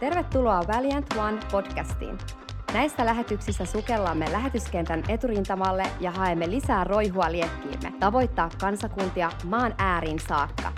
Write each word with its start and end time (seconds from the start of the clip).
Tervetuloa 0.00 0.62
Valiant 0.74 1.06
One 1.16 1.38
podcastiin. 1.50 2.18
Näissä 2.72 3.06
lähetyksissä 3.06 3.64
sukellamme 3.64 4.32
lähetyskentän 4.32 5.02
eturintamalle 5.08 5.82
ja 6.00 6.10
haemme 6.10 6.50
lisää 6.50 6.84
roihua 6.84 7.32
liekkiimme, 7.32 7.92
tavoittaa 8.00 8.50
kansakuntia 8.60 9.30
maan 9.44 9.74
ääriin 9.78 10.18
saakka. 10.28 10.72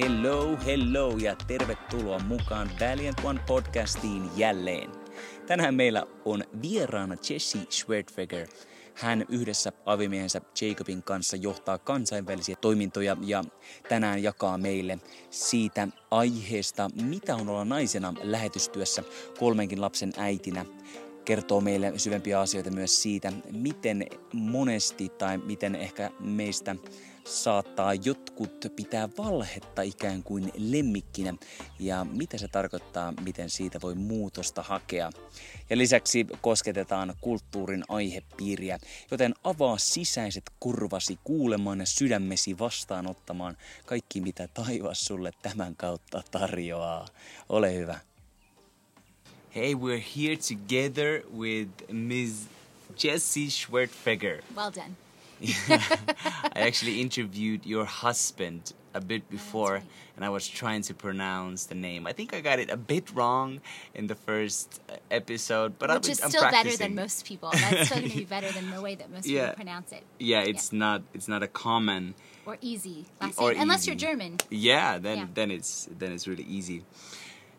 Hello, 0.00 0.58
hello 0.66 1.16
ja 1.22 1.36
tervetuloa 1.46 2.18
mukaan 2.18 2.68
Valiant 2.80 3.24
One 3.24 3.40
podcastiin 3.46 4.30
jälleen. 4.36 4.90
Tänään 5.46 5.74
meillä 5.74 6.02
on 6.24 6.44
vieraana 6.62 7.14
Jesse 7.30 7.58
Schwertfeger. 7.70 8.46
Hän 8.96 9.24
yhdessä 9.28 9.72
avimiehensä 9.86 10.40
Jacobin 10.60 11.02
kanssa 11.02 11.36
johtaa 11.36 11.78
kansainvälisiä 11.78 12.56
toimintoja 12.60 13.16
ja 13.20 13.44
tänään 13.88 14.22
jakaa 14.22 14.58
meille 14.58 14.98
siitä 15.30 15.88
aiheesta, 16.10 16.90
mitä 17.02 17.36
on 17.36 17.48
olla 17.48 17.64
naisena 17.64 18.14
lähetystyössä 18.22 19.02
kolmenkin 19.38 19.80
lapsen 19.80 20.12
äitinä 20.16 20.64
kertoo 21.26 21.60
meille 21.60 21.92
syvempiä 21.96 22.40
asioita 22.40 22.70
myös 22.70 23.02
siitä, 23.02 23.32
miten 23.52 24.06
monesti 24.32 25.08
tai 25.08 25.38
miten 25.38 25.74
ehkä 25.74 26.10
meistä 26.20 26.76
saattaa 27.24 27.94
jotkut 27.94 28.66
pitää 28.76 29.08
valhetta 29.18 29.82
ikään 29.82 30.22
kuin 30.22 30.52
lemmikkinä 30.56 31.34
ja 31.78 32.04
mitä 32.04 32.38
se 32.38 32.48
tarkoittaa, 32.48 33.14
miten 33.24 33.50
siitä 33.50 33.80
voi 33.82 33.94
muutosta 33.94 34.62
hakea. 34.62 35.10
Ja 35.70 35.78
lisäksi 35.78 36.26
kosketetaan 36.40 37.14
kulttuurin 37.20 37.84
aihepiiriä, 37.88 38.78
joten 39.10 39.34
avaa 39.44 39.78
sisäiset 39.78 40.50
kurvasi 40.60 41.18
kuulemaan 41.24 41.80
ja 41.80 41.86
sydämesi 41.86 42.58
vastaanottamaan 42.58 43.56
kaikki 43.86 44.20
mitä 44.20 44.48
taivas 44.54 45.04
sulle 45.04 45.30
tämän 45.42 45.76
kautta 45.76 46.22
tarjoaa. 46.30 47.06
Ole 47.48 47.74
hyvä. 47.74 48.00
Hey, 49.56 49.74
we're 49.74 49.96
here 49.96 50.36
together 50.36 51.22
with 51.30 51.70
Ms. 51.90 52.46
Jessie 52.94 53.48
Schwertfeger. 53.48 54.42
Well 54.54 54.70
done. 54.70 54.96
I 55.42 56.50
actually 56.56 57.00
interviewed 57.06 57.64
your 57.64 57.86
husband 57.86 58.74
a 58.92 59.00
bit 59.00 59.30
before, 59.30 59.76
right. 59.76 59.82
and 60.14 60.26
I 60.26 60.28
was 60.28 60.46
trying 60.46 60.82
to 60.82 60.92
pronounce 60.92 61.64
the 61.64 61.74
name. 61.74 62.06
I 62.06 62.12
think 62.12 62.34
I 62.34 62.42
got 62.42 62.58
it 62.58 62.68
a 62.68 62.76
bit 62.76 63.10
wrong 63.14 63.62
in 63.94 64.08
the 64.08 64.14
first 64.14 64.78
uh, 64.90 64.96
episode, 65.10 65.78
but 65.78 65.88
Which 65.88 66.04
I'm, 66.04 66.12
is 66.12 66.20
I'm 66.22 66.28
still 66.28 66.50
better 66.50 66.76
than 66.76 66.94
most 66.94 67.24
people. 67.24 67.48
That's 67.50 67.86
still 67.86 68.00
going 68.00 68.10
to 68.10 68.16
be 68.18 68.24
better 68.36 68.52
than 68.52 68.70
the 68.70 68.82
way 68.82 68.94
that 68.96 69.10
most 69.10 69.24
Yeah. 69.24 69.52
people 69.52 69.64
pronounce 69.64 69.90
it. 69.90 70.02
Yeah, 70.18 70.40
it's 70.40 70.70
not 70.70 71.00
it's 71.14 71.28
not 71.28 71.42
a 71.42 71.48
common. 71.48 72.14
Or 72.44 72.58
easy 72.60 73.06
last 73.22 73.40
Or 73.40 73.52
name. 73.52 73.62
Unless 73.62 73.86
you're 73.86 73.96
German. 73.96 74.36
Yeah, 74.50 74.98
then 74.98 75.16
Yeah. 75.16 75.26
then 75.32 75.50
it's 75.50 75.88
then 75.98 76.12
it's 76.12 76.28
really 76.28 76.44
easy. 76.44 76.84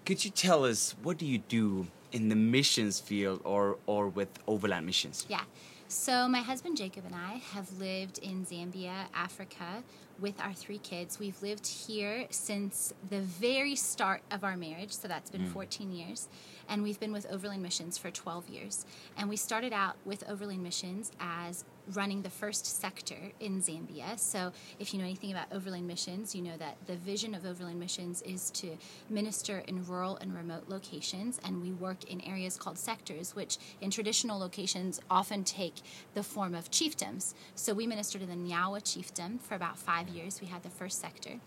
Could 0.08 0.24
you 0.24 0.32
tell 0.32 0.64
us 0.64 0.96
what 1.04 1.18
do 1.18 1.26
you 1.26 1.40
do 1.40 1.88
in 2.14 2.30
the 2.30 2.36
missions 2.38 2.98
field 2.98 3.42
or 3.44 3.78
or 3.88 4.08
with 4.08 4.30
overland 4.48 4.86
missions? 4.86 5.26
Yeah. 5.28 5.42
So 5.90 6.30
my 6.30 6.40
husband 6.40 6.78
Jacob 6.78 7.04
and 7.06 7.14
I 7.14 7.42
have 7.52 7.78
lived 7.78 8.20
in 8.20 8.46
Zambia, 8.46 9.08
Africa, 9.14 9.84
with 10.18 10.40
our 10.40 10.54
three 10.54 10.78
kids. 10.78 11.20
We've 11.20 11.42
lived 11.42 11.68
here 11.68 12.26
since 12.30 12.94
the 13.10 13.20
very 13.20 13.76
start 13.76 14.22
of 14.32 14.46
our 14.46 14.56
marriage, 14.56 14.94
so 14.94 15.10
that's 15.10 15.30
been 15.30 15.44
mm. 15.44 15.52
14 15.52 15.92
years. 15.92 16.30
And 16.70 16.84
we've 16.84 17.00
been 17.00 17.12
with 17.12 17.26
Overland 17.32 17.64
Missions 17.64 17.98
for 17.98 18.12
12 18.12 18.50
years. 18.50 18.86
And 19.18 19.30
we 19.30 19.36
started 19.36 19.74
out 19.74 19.96
with 20.06 20.24
Overland 20.30 20.64
Missions 20.64 21.12
as 21.20 21.64
running 21.94 22.22
the 22.22 22.30
first 22.30 22.82
sector 22.82 23.32
in 23.40 23.62
Zambia. 23.62 24.18
So, 24.20 24.52
if 24.80 24.94
you 24.94 25.00
know 25.00 25.06
anything 25.06 25.32
about 25.32 25.48
Overland 25.52 25.88
Missions, 25.88 26.36
you 26.36 26.42
know 26.42 26.58
that 26.58 26.78
the 26.86 26.96
vision 26.96 27.34
of 27.34 27.46
Overland 27.46 27.80
Missions 27.80 28.22
is 28.24 28.52
to 28.52 28.78
minister 29.10 29.60
in 29.68 29.86
rural 29.86 30.18
and 30.18 30.36
remote 30.36 30.68
locations, 30.68 31.40
and 31.44 31.62
we 31.62 31.72
work 31.72 32.04
in 32.06 32.22
areas 32.22 32.58
called 32.58 32.78
sectors, 32.78 33.36
which 33.36 33.58
in 33.82 33.92
traditional 33.92 34.40
locations 34.40 35.00
often 35.10 35.44
take 35.44 35.76
the 36.14 36.24
form 36.24 36.54
of 36.54 36.70
chiefdoms. 36.72 37.34
So, 37.56 37.74
we 37.74 37.88
ministered 37.88 38.22
in 38.22 38.30
the 38.30 38.36
Nyawa 38.36 38.82
chiefdom 38.82 39.40
for 39.40 39.56
about 39.56 39.78
five 39.78 40.10
years. 40.10 40.42
We 40.42 40.48
had 40.48 40.64
the 40.64 40.70
first 40.70 41.00
sector. 41.00 41.40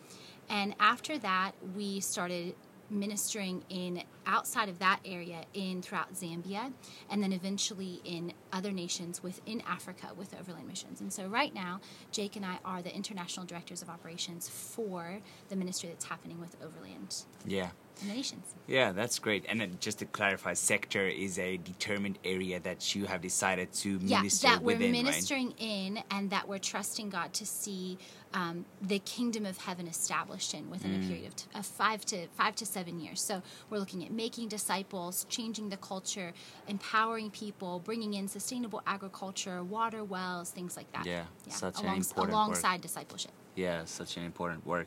And 0.49 0.75
after 0.81 1.17
that, 1.19 1.53
we 1.77 2.01
started 2.01 2.55
ministering 2.91 3.65
in 3.69 4.03
outside 4.27 4.69
of 4.69 4.79
that 4.81 5.01
area 5.05 5.45
in 5.55 5.83
throughout 5.83 6.15
Zambia 6.15 6.73
and 7.09 7.23
then 7.23 7.33
eventually 7.33 8.01
in 8.05 8.33
other 8.53 8.73
nations 8.73 9.23
within 9.23 9.63
Africa 9.63 10.09
with 10.17 10.35
Overland 10.39 10.67
Missions. 10.67 11.01
And 11.01 11.13
so 11.13 11.27
right 11.27 11.55
now, 11.55 11.81
Jake 12.13 12.37
and 12.37 12.45
I 12.45 12.59
are 12.65 12.83
the 12.83 12.95
international 12.95 13.47
directors 13.47 13.83
of 13.83 13.89
operations 13.89 14.49
for 14.49 15.21
the 15.49 15.57
ministry 15.57 15.89
that's 15.89 16.05
happening 16.05 16.41
with 16.41 16.57
Overland 16.63 17.25
Yeah. 17.47 17.71
Nations. 18.05 18.55
Yeah, 18.67 18.93
that's 18.93 19.19
great. 19.19 19.45
And 19.49 19.61
then 19.61 19.77
just 19.81 19.99
to 19.99 20.05
clarify, 20.07 20.55
sector 20.55 21.07
is 21.07 21.39
a 21.39 21.57
determined 21.59 22.19
area 22.25 22.61
that 22.61 22.95
you 22.95 23.07
have 23.07 23.21
decided 23.21 23.73
to 23.75 23.99
Yeah, 24.03 24.19
minister 24.19 24.49
that 24.49 24.63
we're 24.63 24.77
within, 24.79 24.93
right? 24.93 25.05
ministering 25.05 25.51
in 25.59 26.03
and 26.11 26.31
that 26.31 26.49
we're 26.49 26.59
trusting 26.59 27.11
God 27.11 27.33
to 27.35 27.47
see 27.47 27.99
um, 28.33 28.65
the 28.81 29.01
kingdom 29.01 29.45
of 29.45 29.59
heaven 29.59 29.89
established 29.89 30.55
in 30.55 30.71
within 30.71 30.93
Mm. 30.93 31.05
a 31.05 31.09
period 31.09 31.27
of, 31.27 31.37
t- 31.37 31.47
of 31.55 31.67
five 31.67 32.05
to 32.07 32.29
five 32.29 32.55
to 32.57 32.65
seven 32.65 33.01
years. 33.01 33.21
So 33.21 33.43
we're 33.71 33.79
looking 33.79 34.05
at 34.05 34.13
making 34.13 34.49
disciples, 34.49 35.27
changing 35.29 35.69
the 35.71 35.77
culture, 35.77 36.33
empowering 36.69 37.31
people, 37.33 37.81
bringing 37.81 38.15
in 38.15 38.29
sustainable 38.29 38.83
agriculture, 38.87 39.65
water 39.65 40.05
wells, 40.05 40.51
things 40.51 40.77
like 40.77 40.93
that. 40.93 41.07
Yeah, 41.07 41.25
such 41.49 41.81
an 41.81 41.87
important 41.87 42.17
work. 42.17 42.29
alongside 42.31 42.81
discipleship. 42.83 43.33
Yeah, 43.57 43.85
such 43.85 44.17
an 44.17 44.23
important 44.23 44.65
work. 44.65 44.87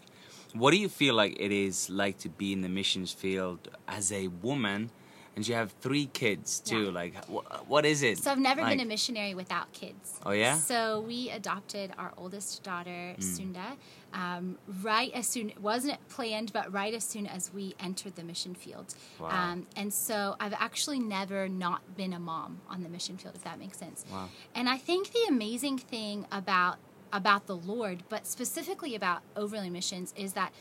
What 0.54 0.72
do 0.72 0.78
you 0.78 0.90
feel 0.90 1.16
like 1.16 1.36
it 1.40 1.52
is 1.52 1.90
like 1.90 2.20
to 2.20 2.30
be 2.30 2.54
in 2.54 2.62
the 2.62 2.70
missions 2.70 3.12
field 3.12 3.68
as 3.88 4.12
a 4.12 4.28
woman? 4.28 4.92
And 5.36 5.48
you 5.48 5.56
have 5.56 5.72
three 5.82 6.06
kids 6.06 6.60
too. 6.60 6.84
Yeah. 6.84 6.90
Like, 6.92 7.26
wh- 7.26 7.68
what 7.68 7.88
is 7.88 8.04
it? 8.04 8.20
So 8.20 8.30
I've 8.32 8.38
never 8.38 8.64
been 8.64 8.80
a 8.80 8.86
missionary 8.86 9.34
without 9.34 9.74
kids. 9.74 10.20
Oh, 10.24 10.30
yeah? 10.32 10.58
So 10.58 11.02
we 11.08 11.32
adopted 11.32 11.92
our 11.98 12.14
oldest 12.18 12.62
daughter, 12.62 13.14
Hmm. 13.16 13.22
Sunda, 13.22 13.78
um, 14.14 14.60
right 14.84 15.12
as 15.12 15.26
soon 15.28 15.50
it 15.50 15.60
wasn't 15.60 15.98
planned, 16.08 16.54
but 16.54 16.72
right 16.72 16.94
as 16.94 17.04
soon 17.04 17.26
as 17.26 17.52
we 17.52 17.74
entered 17.80 18.16
the 18.16 18.24
mission 18.24 18.54
field. 18.54 18.94
Wow. 19.20 19.30
Um, 19.30 19.66
and 19.76 19.92
so 19.92 20.36
I've 20.40 20.54
actually 20.54 21.00
never 21.00 21.50
not 21.50 21.98
been 21.98 22.14
a 22.14 22.20
mom 22.20 22.62
on 22.70 22.84
the 22.84 22.90
mission 22.90 23.18
field, 23.18 23.34
if 23.36 23.44
that 23.44 23.58
makes 23.58 23.80
sense. 23.80 24.06
Wow. 24.12 24.30
And 24.54 24.70
I 24.70 24.78
think 24.78 25.14
the 25.14 25.26
amazing 25.28 25.80
thing 25.80 26.28
about 26.32 26.78
about 27.14 27.48
the 27.48 27.56
Lord, 27.56 28.04
but 28.10 28.28
specifically 28.28 28.96
about 28.96 29.22
Overland 29.38 29.72
Missions, 29.72 30.14
is 30.18 30.34
that 30.34 30.52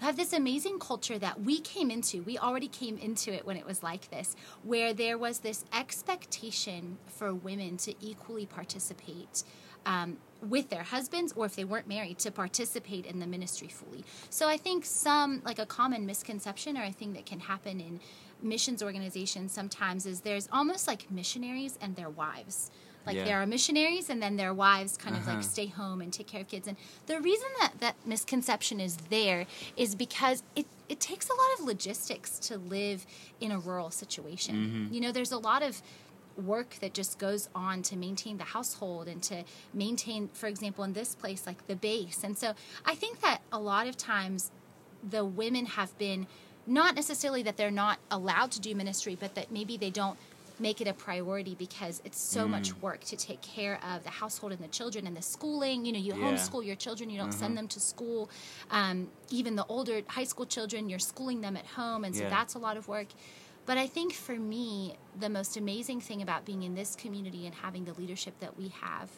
have 0.00 0.16
this 0.16 0.32
amazing 0.32 0.78
culture 0.78 1.18
that 1.18 1.42
we 1.42 1.60
came 1.60 1.90
into. 1.90 2.22
We 2.22 2.38
already 2.38 2.68
came 2.68 2.98
into 2.98 3.32
it 3.32 3.44
when 3.44 3.56
it 3.56 3.66
was 3.66 3.82
like 3.82 4.10
this, 4.10 4.36
where 4.62 4.94
there 4.94 5.18
was 5.18 5.40
this 5.40 5.64
expectation 5.72 6.98
for 7.06 7.34
women 7.34 7.76
to 7.78 7.94
equally 8.00 8.46
participate. 8.46 9.44
Um, 9.86 10.18
with 10.42 10.70
their 10.70 10.82
husbands, 10.82 11.32
or 11.34 11.46
if 11.46 11.56
they 11.56 11.64
weren't 11.64 11.88
married, 11.88 12.18
to 12.20 12.30
participate 12.30 13.06
in 13.06 13.20
the 13.20 13.26
ministry 13.26 13.68
fully. 13.68 14.04
So 14.28 14.48
I 14.48 14.56
think 14.56 14.84
some, 14.84 15.40
like 15.44 15.58
a 15.58 15.66
common 15.66 16.04
misconception 16.04 16.76
or 16.76 16.84
a 16.84 16.92
thing 16.92 17.12
that 17.14 17.26
can 17.26 17.40
happen 17.40 17.80
in 17.80 18.00
missions 18.42 18.82
organizations 18.82 19.52
sometimes 19.52 20.06
is 20.06 20.20
there's 20.20 20.48
almost 20.52 20.86
like 20.86 21.10
missionaries 21.10 21.78
and 21.80 21.96
their 21.96 22.10
wives. 22.10 22.70
Like 23.08 23.16
Yeah. 23.16 23.24
there 23.24 23.40
are 23.42 23.46
missionaries 23.46 24.10
and 24.10 24.22
then 24.22 24.36
their 24.36 24.52
wives 24.52 24.98
kind 24.98 25.16
of 25.16 25.22
Uh-huh. 25.26 25.36
like 25.36 25.42
stay 25.44 25.66
home 25.68 26.02
and 26.02 26.12
take 26.12 26.26
care 26.26 26.42
of 26.42 26.48
kids. 26.48 26.68
And 26.68 26.76
the 27.06 27.18
reason 27.20 27.48
that 27.60 27.80
that 27.80 27.96
misconception 28.06 28.80
is 28.80 28.98
there 29.08 29.46
is 29.78 29.94
because 29.94 30.42
it, 30.54 30.66
it 30.90 31.00
takes 31.00 31.30
a 31.30 31.32
lot 31.32 31.48
of 31.58 31.64
logistics 31.64 32.38
to 32.40 32.58
live 32.58 33.06
in 33.40 33.50
a 33.50 33.58
rural 33.58 33.90
situation. 33.90 34.54
Mm-hmm. 34.56 34.94
You 34.94 35.00
know, 35.00 35.10
there's 35.10 35.32
a 35.32 35.38
lot 35.38 35.62
of 35.62 35.80
work 36.36 36.76
that 36.82 36.92
just 36.92 37.18
goes 37.18 37.48
on 37.54 37.80
to 37.82 37.96
maintain 37.96 38.36
the 38.36 38.44
household 38.44 39.08
and 39.08 39.22
to 39.22 39.42
maintain, 39.72 40.28
for 40.34 40.46
example, 40.46 40.84
in 40.84 40.92
this 40.92 41.14
place, 41.14 41.46
like 41.46 41.66
the 41.66 41.76
base. 41.76 42.22
And 42.22 42.36
so 42.36 42.52
I 42.84 42.94
think 42.94 43.20
that 43.22 43.40
a 43.50 43.58
lot 43.58 43.86
of 43.88 43.96
times 43.96 44.50
the 45.02 45.24
women 45.24 45.64
have 45.64 45.96
been 45.98 46.26
not 46.66 46.94
necessarily 46.94 47.42
that 47.44 47.56
they're 47.56 47.70
not 47.70 47.98
allowed 48.10 48.50
to 48.52 48.60
do 48.60 48.74
ministry, 48.74 49.16
but 49.18 49.34
that 49.34 49.50
maybe 49.50 49.78
they 49.78 49.88
don't 49.88 50.18
make 50.60 50.80
it 50.80 50.88
a 50.88 50.94
priority 50.94 51.54
because 51.54 52.02
it's 52.04 52.18
so 52.18 52.48
much 52.48 52.76
work 52.82 53.00
to 53.04 53.16
take 53.16 53.40
care 53.42 53.78
of 53.84 54.02
the 54.04 54.10
household 54.10 54.52
and 54.52 54.62
the 54.62 54.68
children 54.68 55.06
and 55.06 55.16
the 55.16 55.22
schooling. 55.22 55.84
You 55.84 55.92
know, 55.92 55.98
you 55.98 56.14
Yeah. 56.14 56.20
homeschool 56.24 56.64
your 56.64 56.76
children, 56.76 57.10
you 57.10 57.18
don't 57.18 57.32
send 57.32 57.56
them 57.56 57.68
to 57.68 57.80
school. 57.80 58.30
Um, 58.70 59.10
even 59.30 59.56
the 59.56 59.66
older 59.66 60.02
high 60.08 60.24
school 60.24 60.46
children, 60.46 60.88
you're 60.88 60.98
schooling 60.98 61.40
them 61.40 61.56
at 61.56 61.66
home, 61.66 62.04
and 62.04 62.14
so 62.14 62.22
Yeah. 62.24 62.30
that's 62.30 62.54
a 62.54 62.58
lot 62.58 62.76
of 62.76 62.88
work. 62.88 63.08
But 63.66 63.76
I 63.78 63.86
think 63.86 64.14
for 64.14 64.34
me, 64.34 64.96
the 65.18 65.28
most 65.28 65.56
amazing 65.56 66.00
thing 66.00 66.22
about 66.22 66.44
being 66.44 66.62
in 66.62 66.74
this 66.74 66.96
community 66.96 67.44
and 67.46 67.54
having 67.54 67.84
the 67.84 67.92
leadership 67.94 68.38
that 68.40 68.56
we 68.56 68.68
have 68.68 69.10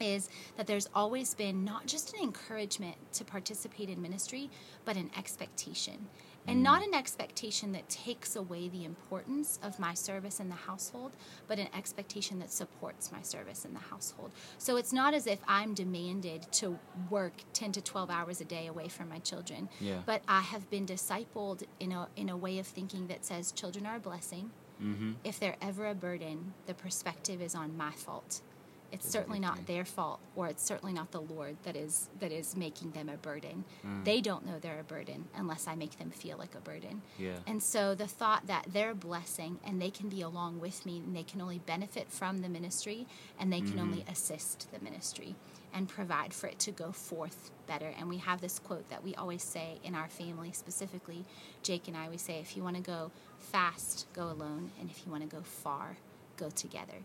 is 0.00 0.28
that 0.56 0.66
there's 0.66 0.88
always 0.94 1.32
been 1.34 1.64
not 1.64 1.86
just 1.86 2.12
an 2.14 2.22
encouragement 2.22 2.96
to 3.14 3.24
participate 3.24 3.88
in 3.88 4.02
ministry, 4.02 4.50
but 4.84 4.96
an 4.96 5.10
expectation. 5.16 6.08
And 6.48 6.62
not 6.62 6.82
an 6.86 6.94
expectation 6.94 7.72
that 7.72 7.88
takes 7.88 8.36
away 8.36 8.68
the 8.68 8.84
importance 8.84 9.58
of 9.62 9.78
my 9.78 9.94
service 9.94 10.40
in 10.40 10.48
the 10.48 10.54
household, 10.54 11.12
but 11.48 11.58
an 11.58 11.68
expectation 11.76 12.38
that 12.38 12.50
supports 12.52 13.10
my 13.12 13.22
service 13.22 13.64
in 13.64 13.72
the 13.74 13.80
household. 13.80 14.30
So 14.58 14.76
it's 14.76 14.92
not 14.92 15.14
as 15.14 15.26
if 15.26 15.40
I'm 15.48 15.74
demanded 15.74 16.46
to 16.52 16.78
work 17.10 17.32
10 17.52 17.72
to 17.72 17.80
12 17.80 18.10
hours 18.10 18.40
a 18.40 18.44
day 18.44 18.66
away 18.66 18.88
from 18.88 19.08
my 19.08 19.18
children, 19.18 19.68
Yeah. 19.80 20.02
but 20.06 20.22
I 20.28 20.40
have 20.40 20.68
been 20.70 20.86
discipled 20.86 21.64
in 21.80 21.92
a, 21.92 22.08
in 22.16 22.28
a 22.28 22.36
way 22.36 22.58
of 22.58 22.66
thinking 22.66 23.06
that 23.08 23.24
says 23.24 23.52
children 23.52 23.86
are 23.86 23.96
a 23.96 24.00
blessing. 24.00 24.50
Mm-hmm. 24.82 25.12
If 25.24 25.40
they're 25.40 25.56
ever 25.62 25.86
a 25.88 25.94
burden, 25.94 26.52
the 26.66 26.74
perspective 26.74 27.40
is 27.40 27.54
on 27.54 27.76
my 27.76 27.92
fault. 27.92 28.42
It's 28.96 29.10
certainly 29.10 29.40
not 29.40 29.66
their 29.66 29.84
fault, 29.84 30.20
or 30.34 30.48
it's 30.48 30.62
certainly 30.62 30.92
not 30.92 31.10
the 31.10 31.20
Lord 31.20 31.56
that 31.64 31.76
is 31.76 32.08
that 32.20 32.32
is 32.32 32.56
making 32.56 32.92
them 32.92 33.08
a 33.08 33.16
burden. 33.16 33.64
Mm. 33.86 34.04
They 34.04 34.20
don't 34.20 34.46
know 34.46 34.58
they're 34.58 34.80
a 34.80 34.84
burden 34.84 35.26
unless 35.36 35.68
I 35.68 35.74
make 35.74 35.98
them 35.98 36.10
feel 36.10 36.38
like 36.38 36.54
a 36.54 36.60
burden. 36.60 37.02
Yeah. 37.18 37.36
And 37.46 37.62
so 37.62 37.94
the 37.94 38.06
thought 38.06 38.46
that 38.46 38.66
they're 38.72 38.90
a 38.90 38.94
blessing 38.94 39.58
and 39.64 39.80
they 39.80 39.90
can 39.90 40.08
be 40.08 40.22
along 40.22 40.60
with 40.60 40.84
me 40.86 40.98
and 40.98 41.14
they 41.14 41.22
can 41.22 41.40
only 41.40 41.58
benefit 41.58 42.10
from 42.10 42.38
the 42.38 42.48
ministry 42.48 43.06
and 43.38 43.52
they 43.52 43.60
can 43.60 43.78
only 43.78 44.04
assist 44.08 44.68
the 44.72 44.82
ministry 44.82 45.34
and 45.76 45.88
provide 45.88 46.32
for 46.32 46.46
it 46.46 46.58
to 46.60 46.70
go 46.72 46.90
forth 46.90 47.50
better. 47.66 47.92
And 47.98 48.08
we 48.08 48.16
have 48.18 48.40
this 48.40 48.58
quote 48.58 48.88
that 48.88 49.04
we 49.04 49.14
always 49.14 49.42
say 49.42 49.78
in 49.84 49.94
our 49.94 50.08
family, 50.08 50.52
specifically, 50.52 51.24
Jake 51.62 51.86
and 51.86 51.96
I, 51.96 52.08
we 52.08 52.16
say, 52.16 52.40
if 52.40 52.56
you 52.56 52.62
want 52.62 52.76
to 52.76 52.82
go 52.82 53.10
fast, 53.38 54.06
go 54.14 54.24
alone. 54.30 54.70
And 54.80 54.90
if 54.90 55.04
you 55.04 55.12
want 55.12 55.28
to 55.28 55.36
go 55.36 55.42
far, 55.42 55.98
go 56.38 56.48
together. 56.48 57.02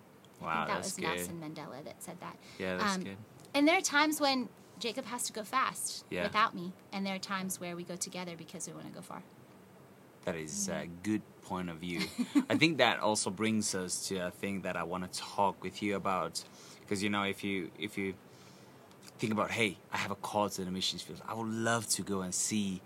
I 0.47 0.55
think 0.65 0.67
that 0.67 0.83
was 0.83 0.93
good. 0.93 1.03
Nelson 1.03 1.41
Mandela 1.41 1.83
that 1.83 2.01
said 2.03 2.17
that. 2.21 2.37
Yeah, 2.59 2.77
that's 2.77 2.95
Um, 2.95 3.03
good. 3.03 3.17
And 3.53 3.67
there 3.67 3.77
are 3.77 3.81
times 3.81 4.19
when 4.21 4.49
Jacob 4.79 5.05
has 5.05 5.23
to 5.23 5.33
go 5.33 5.43
fast 5.43 6.05
Yeah. 6.09 6.23
without 6.23 6.55
me, 6.55 6.73
and 6.91 7.05
there 7.05 7.15
are 7.15 7.19
times 7.19 7.59
where 7.59 7.75
we 7.75 7.83
go 7.83 7.95
together 7.95 8.35
because 8.35 8.67
we 8.67 8.73
want 8.73 8.87
to 8.87 8.93
go 8.93 9.01
far. 9.01 9.23
That 10.25 10.35
is 10.35 10.69
a 10.69 10.87
good 11.03 11.21
point 11.41 11.69
of 11.69 11.77
view. 11.77 12.01
I 12.49 12.55
think 12.57 12.77
that 12.77 12.99
also 12.99 13.29
brings 13.31 13.73
us 13.75 14.07
to 14.07 14.17
a 14.27 14.31
thing 14.31 14.61
that 14.61 14.75
I 14.75 14.83
want 14.83 15.11
to 15.11 15.19
talk 15.19 15.63
with 15.63 15.81
you 15.81 15.95
about, 15.95 16.43
because 16.81 17.01
you 17.03 17.09
know, 17.09 17.23
if 17.23 17.43
you 17.43 17.71
if 17.79 17.97
you 17.97 18.13
think 19.19 19.33
about, 19.33 19.51
hey, 19.51 19.77
I 19.91 19.97
have 19.97 20.11
a 20.11 20.15
call 20.15 20.49
to 20.49 20.63
the 20.65 20.71
missions 20.71 21.01
field, 21.01 21.21
I 21.27 21.33
would 21.33 21.47
love 21.49 21.87
to 21.89 22.03
go 22.03 22.21
and 22.21 22.33
see. 22.33 22.81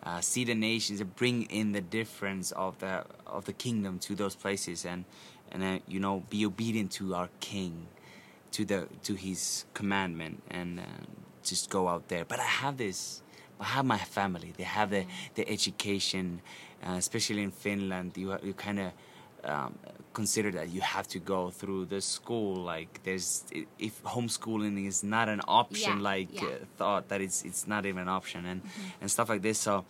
Uh, 0.00 0.20
see 0.20 0.44
the 0.44 0.54
nations 0.54 1.00
and 1.00 1.14
bring 1.16 1.42
in 1.50 1.72
the 1.72 1.80
difference 1.80 2.52
of 2.52 2.78
the 2.78 3.04
of 3.26 3.46
the 3.46 3.52
kingdom 3.52 3.98
to 3.98 4.14
those 4.14 4.36
places 4.36 4.86
and 4.86 5.04
and 5.52 5.62
uh, 5.62 5.78
you 5.86 6.00
know 6.00 6.22
be 6.30 6.44
obedient 6.46 6.90
to 6.92 7.14
our 7.14 7.28
king 7.40 7.88
to 8.52 8.64
the 8.64 8.88
to 9.02 9.14
his 9.14 9.64
commandment 9.74 10.42
and 10.50 10.80
uh, 10.80 10.82
just 11.44 11.70
go 11.70 11.88
out 11.88 12.08
there. 12.08 12.24
But 12.24 12.40
i 12.40 12.44
have 12.64 12.76
this 12.76 13.22
i 13.60 13.64
have 13.64 13.84
my 13.84 13.98
family. 13.98 14.52
They 14.56 14.64
have 14.64 14.90
the 14.90 15.04
the 15.34 15.48
education 15.48 16.40
uh, 16.86 16.92
especially 16.96 17.42
in 17.42 17.50
finland. 17.50 18.16
You 18.16 18.36
you 18.42 18.54
kind 18.54 18.78
of 18.80 18.92
um, 19.44 19.78
consider 20.14 20.50
that 20.52 20.68
you 20.70 20.80
have 20.80 21.06
to 21.08 21.18
go 21.20 21.50
through 21.50 21.86
the 21.86 22.00
school. 22.00 22.56
Like 22.56 23.00
there's 23.04 23.44
if 23.78 24.02
homeschooling 24.02 24.86
is 24.86 25.02
not 25.04 25.28
an 25.28 25.40
option 25.46 25.98
Yeah, 25.98 26.10
like 26.12 26.28
yeah. 26.32 26.48
uh, 26.48 26.64
thought 26.76 27.08
that 27.08 27.20
it's 27.20 27.44
it's 27.44 27.66
not 27.66 27.86
even 27.86 28.02
an 28.02 28.08
option 28.08 28.44
and 28.46 28.62
and 29.00 29.10
stuff 29.10 29.28
like 29.28 29.42
this. 29.42 29.58
So 29.58 29.84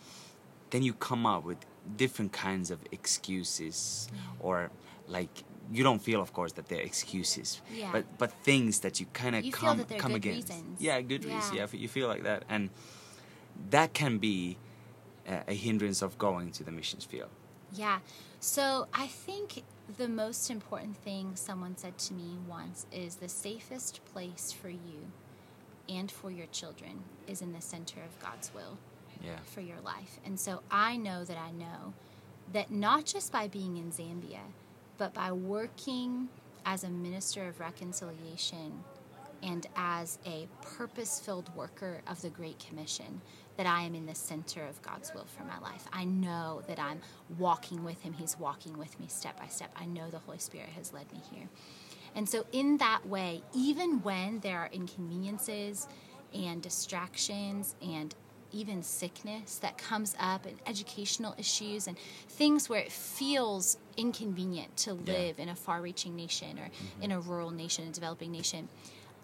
then 0.71 0.83
you 0.83 0.93
come 0.93 1.25
up 1.25 1.43
with 1.43 1.57
different 1.97 2.31
kinds 2.31 2.69
of 2.69 2.79
excuses 2.91 4.07
or 4.39 4.69
like 5.09 5.43
you 5.71 5.83
don't 5.83 6.01
feel 6.01 6.21
of 6.21 6.31
course 6.33 6.53
that 6.53 6.67
they're 6.69 6.81
excuses 6.91 7.61
Yeah. 7.73 7.91
but 7.91 8.03
but 8.17 8.31
things 8.43 8.79
that 8.79 8.99
you 8.99 9.05
kind 9.13 9.35
of 9.35 9.41
come 9.51 9.77
come 10.03 10.11
good 10.13 10.15
against 10.23 10.49
reasons. 10.49 10.81
yeah 10.87 11.01
good 11.01 11.23
reasons 11.25 11.53
Yeah. 11.53 11.67
yeah 11.71 11.79
you 11.83 11.87
feel 11.87 12.07
like 12.13 12.23
that 12.23 12.43
and 12.49 12.69
that 13.69 13.93
can 13.93 14.17
be 14.19 14.57
a, 15.27 15.35
a 15.49 15.53
hindrance 15.53 16.01
of 16.01 16.17
going 16.17 16.51
to 16.57 16.63
the 16.63 16.71
missions 16.71 17.05
field 17.05 17.29
Yeah. 17.71 17.99
So 18.39 18.63
I 18.93 19.07
think 19.25 19.63
the 19.97 20.07
most 20.07 20.49
important 20.49 20.95
thing 21.07 21.35
someone 21.35 21.75
said 21.77 21.95
to 22.07 22.13
me 22.13 22.29
once 22.47 22.85
is 22.91 23.11
the 23.17 23.29
safest 23.29 23.99
place 24.13 24.45
for 24.59 24.69
you 24.69 24.99
and 25.97 26.09
for 26.19 26.29
your 26.31 26.47
children 26.59 26.95
is 27.27 27.41
in 27.41 27.51
the 27.53 27.61
center 27.61 27.99
of 28.07 28.17
God's 28.25 28.49
will 28.55 28.77
yeah 29.27 29.39
for 29.53 29.61
your 29.61 29.81
life. 29.93 30.13
And 30.25 30.39
so 30.39 30.51
I 30.71 30.97
know 30.97 31.19
that 31.29 31.37
I 31.37 31.51
know 31.51 31.79
that 32.53 32.67
not 32.71 33.05
just 33.13 33.31
by 33.31 33.47
being 33.47 33.73
in 33.77 33.91
Zambia, 33.91 34.43
but 34.99 35.13
by 35.15 35.31
working 35.31 36.27
as 36.65 36.83
a 36.83 36.89
minister 36.89 37.47
of 37.47 37.59
reconciliation 37.59 38.83
and 39.41 39.65
as 39.77 40.19
a 40.25 40.47
purpose 40.61 41.21
filled 41.21 41.55
worker 41.55 42.01
of 42.05 42.21
the 42.21 42.29
Great 42.29 42.59
Commission, 42.59 43.21
that 43.55 43.65
I 43.65 43.83
am 43.83 43.95
in 43.95 44.05
the 44.05 44.13
center 44.13 44.65
of 44.65 44.81
God's 44.81 45.13
will 45.13 45.25
for 45.25 45.43
my 45.43 45.57
life. 45.59 45.87
I 45.93 46.03
know 46.03 46.61
that 46.67 46.77
I'm 46.77 46.99
walking 47.37 47.83
with 47.83 48.01
Him, 48.01 48.13
He's 48.13 48.37
walking 48.37 48.77
with 48.77 48.99
me 48.99 49.07
step 49.07 49.39
by 49.39 49.47
step. 49.47 49.71
I 49.77 49.85
know 49.85 50.09
the 50.09 50.19
Holy 50.19 50.37
Spirit 50.37 50.69
has 50.75 50.93
led 50.93 51.11
me 51.13 51.21
here. 51.31 51.47
And 52.15 52.27
so, 52.27 52.45
in 52.51 52.77
that 52.77 53.07
way, 53.07 53.43
even 53.53 54.01
when 54.01 54.39
there 54.41 54.59
are 54.59 54.69
inconveniences 54.73 55.87
and 56.33 56.61
distractions 56.61 57.75
and 57.81 58.13
even 58.51 58.83
sickness 58.83 59.57
that 59.57 59.77
comes 59.77 60.15
up 60.19 60.45
and 60.45 60.57
educational 60.65 61.35
issues 61.37 61.87
and 61.87 61.97
things 62.29 62.69
where 62.69 62.79
it 62.81 62.91
feels 62.91 63.77
inconvenient 63.97 64.75
to 64.77 64.91
Yeah. 64.91 65.13
live 65.13 65.39
in 65.39 65.49
a 65.49 65.55
far 65.55 65.81
reaching 65.81 66.15
nation 66.15 66.57
or 66.57 66.63
mm-hmm. 66.65 67.03
in 67.03 67.11
a 67.11 67.19
rural 67.19 67.51
nation, 67.51 67.87
a 67.87 67.91
developing 67.91 68.31
nation. 68.31 68.69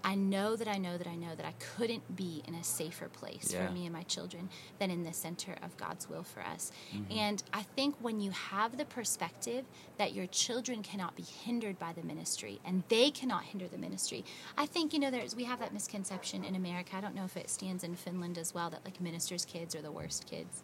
I 0.06 0.14
know 0.14 0.56
that 0.56 0.68
I 0.68 0.78
know 0.78 0.98
that 1.00 1.08
I 1.08 1.16
know 1.16 1.34
that 1.36 1.46
I 1.48 1.54
couldn't 1.54 2.16
be 2.16 2.44
in 2.48 2.54
a 2.54 2.64
safer 2.64 3.10
place 3.10 3.52
Yeah. 3.52 3.66
for 3.66 3.74
me 3.74 3.86
and 3.86 3.94
my 3.94 4.04
children 4.04 4.50
than 4.78 4.92
in 4.92 5.04
the 5.04 5.12
center 5.12 5.56
of 5.64 5.76
God's 5.78 6.08
will 6.08 6.22
for 6.24 6.42
us. 6.42 6.72
Mm-hmm. 6.94 7.18
And 7.18 7.44
I 7.52 7.64
think 7.64 7.96
when 8.00 8.22
you 8.22 8.30
have 8.30 8.78
the 8.78 8.86
perspective 8.86 9.66
that 9.98 10.14
your 10.14 10.28
children 10.28 10.84
cannot 10.84 11.16
be 11.16 11.24
hindered 11.24 11.80
by 11.80 11.92
the 11.94 12.04
ministry 12.04 12.60
and 12.64 12.84
they 12.88 13.10
cannot 13.10 13.44
hinder 13.46 13.68
the 13.68 13.80
ministry, 13.80 14.24
I 14.56 14.68
think 14.68 14.94
you 14.94 15.00
know 15.00 15.10
there's 15.10 15.36
we 15.36 15.46
have 15.46 15.60
that 15.60 15.74
misconception 15.74 16.44
in 16.44 16.56
America. 16.56 16.96
I 16.96 17.02
don't 17.02 17.16
know 17.16 17.26
if 17.26 17.36
it 17.36 17.50
stands 17.50 17.84
in 17.84 17.96
Finland 17.96 18.38
as 18.38 18.54
well 18.54 18.70
that 18.70 18.86
like 18.86 19.02
ministers' 19.02 19.44
kids 19.44 19.76
are 19.76 19.82
the 19.82 19.92
worst 19.92 20.30
kids. 20.30 20.62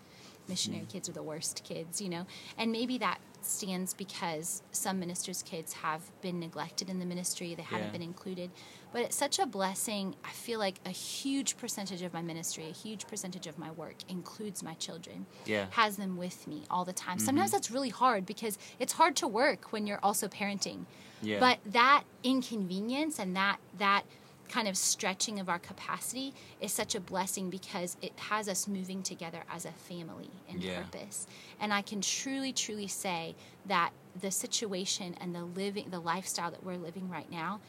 Missionary 0.51 0.86
kids 0.92 1.07
are 1.09 1.13
the 1.13 1.24
worst 1.24 1.63
kids, 1.63 2.01
you 2.01 2.09
know? 2.09 2.25
And 2.57 2.71
maybe 2.71 2.98
that 3.00 3.19
stands 3.42 3.94
because 3.94 4.62
some 4.71 5.00
ministers' 5.00 5.42
kids 5.42 5.74
have 5.74 6.01
been 6.21 6.39
neglected 6.39 6.89
in 6.89 7.00
the 7.00 7.06
ministry, 7.06 7.56
they 7.56 7.63
haven't 7.63 7.88
Yeah. 7.88 7.92
been 7.94 8.01
included. 8.01 8.51
But 8.92 9.03
it's 9.03 9.15
such 9.15 9.39
a 9.39 9.45
blessing. 9.45 10.15
I 10.25 10.31
feel 10.31 10.59
like 10.59 10.80
a 10.86 10.89
huge 10.89 11.56
percentage 11.57 12.01
of 12.01 12.13
my 12.13 12.21
ministry, 12.21 12.68
a 12.69 12.74
huge 12.74 13.07
percentage 13.07 13.48
of 13.48 13.57
my 13.57 13.71
work 13.71 13.95
includes 14.09 14.62
my 14.62 14.74
children. 14.75 15.25
Yeah. 15.45 15.68
Has 15.71 15.95
them 15.95 16.18
with 16.18 16.45
me 16.45 16.63
all 16.69 16.83
the 16.86 16.94
time. 16.94 17.18
Mm-hmm. 17.18 17.25
Sometimes 17.25 17.51
that's 17.51 17.71
really 17.71 17.89
hard 17.89 18.25
because 18.25 18.59
it's 18.77 18.94
hard 18.94 19.15
to 19.18 19.27
work 19.27 19.71
when 19.71 19.88
you're 19.88 20.03
also 20.03 20.27
parenting. 20.27 20.86
Yeah. 21.21 21.39
But 21.39 21.59
that 21.65 22.03
inconvenience 22.24 23.17
and 23.17 23.36
that 23.36 23.58
that 23.77 24.03
kind 24.51 24.67
of 24.67 24.75
stretching 24.77 25.39
of 25.39 25.48
our 25.50 25.60
capacity 25.60 26.34
is 26.60 26.74
such 26.74 26.93
a 26.93 27.00
blessing 27.00 27.50
because 27.50 27.96
it 28.01 28.12
has 28.17 28.50
us 28.50 28.67
moving 28.67 29.01
together 29.01 29.43
as 29.50 29.65
a 29.65 29.72
family 29.72 30.29
in 30.50 30.62
Yeah. 30.62 30.81
purpose. 30.81 31.25
And 31.60 31.74
I 31.74 31.81
can 31.81 32.01
truly, 32.01 32.51
truly 32.51 32.88
say 32.88 33.36
that 33.65 33.91
the 34.20 34.32
situation 34.32 35.15
and 35.22 35.34
the 35.34 35.44
living, 35.44 35.88
the 35.89 36.00
lifestyle 36.00 36.51
that 36.51 36.63
we're 36.63 36.77
living 36.77 37.10
right 37.10 37.30
now, 37.32 37.60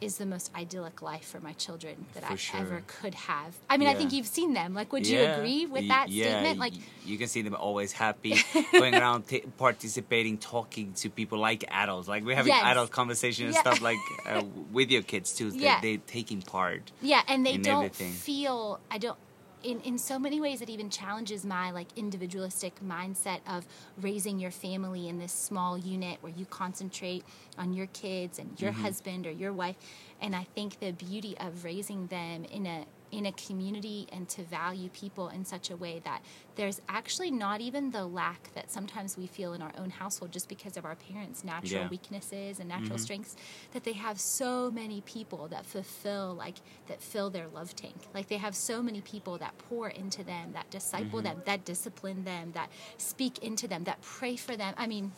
is 0.00 0.16
the 0.18 0.26
most 0.26 0.50
idyllic 0.56 1.02
life 1.02 1.24
for 1.28 1.40
my 1.40 1.52
children 1.52 2.06
that 2.14 2.22
Mm-hmm. 2.22 2.26
For 2.28 2.32
I 2.32 2.36
sure. 2.36 2.60
ever 2.60 2.82
could 2.86 3.14
have. 3.14 3.54
I 3.68 3.76
mean, 3.76 3.88
I 3.88 3.94
think 3.94 4.12
you've 4.12 4.26
seen 4.26 4.52
them. 4.54 4.72
Like, 4.74 4.92
would 4.92 5.06
you 5.06 5.20
agree 5.20 5.66
with 5.66 5.82
Y- 5.82 5.88
that 5.88 6.08
yeah, 6.08 6.24
statement? 6.40 6.58
y- 6.58 6.64
Like, 6.66 6.74
you 7.04 7.18
can 7.18 7.28
see 7.28 7.42
them 7.42 7.54
always 7.54 7.92
happy, 7.92 8.34
going 8.72 8.94
around, 8.94 9.26
t- 9.28 9.42
participating, 9.58 10.38
talking 10.38 10.92
to 10.94 11.10
people 11.10 11.38
like 11.38 11.64
adults. 11.70 12.08
Like 12.08 12.24
we're 12.24 12.36
having 12.36 12.52
Yes. 12.52 12.64
adult 12.64 12.90
conversation 12.90 13.46
and 13.46 13.54
Yeah. 13.54 13.60
stuff 13.60 13.80
like 13.82 13.98
uh, 14.26 14.42
with 14.72 14.90
your 14.90 15.02
kids 15.02 15.32
too. 15.34 15.50
They, 15.50 15.58
Yeah. 15.64 15.80
they're 15.80 15.98
taking 16.06 16.40
part. 16.42 16.90
Yeah, 17.02 17.22
and 17.28 17.44
they 17.46 17.56
don't 17.56 17.84
everything. 17.84 18.12
feel 18.12 18.80
I 18.90 18.98
don't 18.98 19.18
in, 19.62 19.80
in 19.82 19.98
so 19.98 20.18
many 20.18 20.40
ways 20.40 20.62
it 20.62 20.70
even 20.70 20.90
challenges 20.90 21.44
my 21.44 21.70
like 21.70 21.88
individualistic 21.96 22.74
mindset 22.86 23.40
of 23.48 23.66
raising 24.00 24.38
your 24.38 24.50
family 24.50 25.08
in 25.08 25.18
this 25.18 25.32
small 25.32 25.76
unit 25.78 26.18
where 26.22 26.32
you 26.36 26.46
concentrate 26.46 27.24
on 27.58 27.72
your 27.72 27.86
kids 27.88 28.38
and 28.38 28.60
your 28.60 28.72
Mm-hmm. 28.72 28.82
husband 28.82 29.26
or 29.26 29.30
your 29.32 29.52
wife 29.52 29.76
and 30.20 30.34
I 30.36 30.44
think 30.54 30.80
the 30.80 30.92
beauty 30.92 31.36
of 31.38 31.64
raising 31.64 32.06
them 32.08 32.44
in 32.44 32.66
a 32.66 32.84
in 33.12 33.26
a 33.26 33.32
community 33.32 34.06
and 34.12 34.28
to 34.28 34.42
value 34.42 34.88
people 34.90 35.28
in 35.28 35.44
such 35.44 35.70
a 35.70 35.76
way 35.76 36.00
that 36.04 36.22
there's 36.56 36.80
actually 36.88 37.30
not 37.30 37.60
even 37.60 37.90
the 37.90 38.04
lack 38.04 38.52
that 38.54 38.70
sometimes 38.70 39.16
we 39.16 39.26
feel 39.26 39.52
in 39.52 39.62
our 39.62 39.72
own 39.78 39.90
household 39.90 40.30
just 40.32 40.48
because 40.48 40.76
of 40.76 40.84
our 40.84 40.94
parents' 40.96 41.42
natural 41.44 41.82
Yeah. 41.82 41.88
weaknesses 41.88 42.60
and 42.60 42.68
natural 42.68 42.90
mm-hmm. 42.90 42.98
strengths 42.98 43.36
that 43.72 43.84
they 43.84 43.92
have 43.94 44.20
so 44.20 44.70
many 44.70 45.00
people 45.02 45.48
that 45.48 45.66
fulfill 45.66 46.34
like 46.34 46.56
that 46.86 47.02
fill 47.02 47.30
their 47.30 47.48
love 47.48 47.74
tank. 47.74 47.96
Like 48.14 48.28
they 48.28 48.36
have 48.36 48.54
so 48.54 48.82
many 48.82 49.00
people 49.00 49.38
that 49.38 49.56
pour 49.58 49.88
into 49.88 50.22
them 50.22 50.52
that 50.52 50.70
disciple 50.70 51.20
mm-hmm. 51.20 51.28
them 51.28 51.42
that 51.46 51.64
discipline 51.64 52.24
them 52.24 52.52
that 52.52 52.70
speak 52.98 53.38
into 53.38 53.66
them 53.68 53.84
that 53.84 54.00
pray 54.02 54.36
for 54.36 54.56
them. 54.56 54.74
I 54.76 54.86
mean 54.86 55.12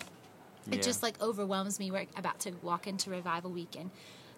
it 0.70 0.76
Yeah. 0.76 0.82
just 0.82 1.02
like 1.02 1.20
overwhelms 1.20 1.80
me 1.80 1.90
we're 1.90 2.06
about 2.16 2.38
to 2.40 2.52
walk 2.62 2.86
into 2.86 3.10
revival 3.10 3.50
week 3.50 3.76
and 3.78 3.90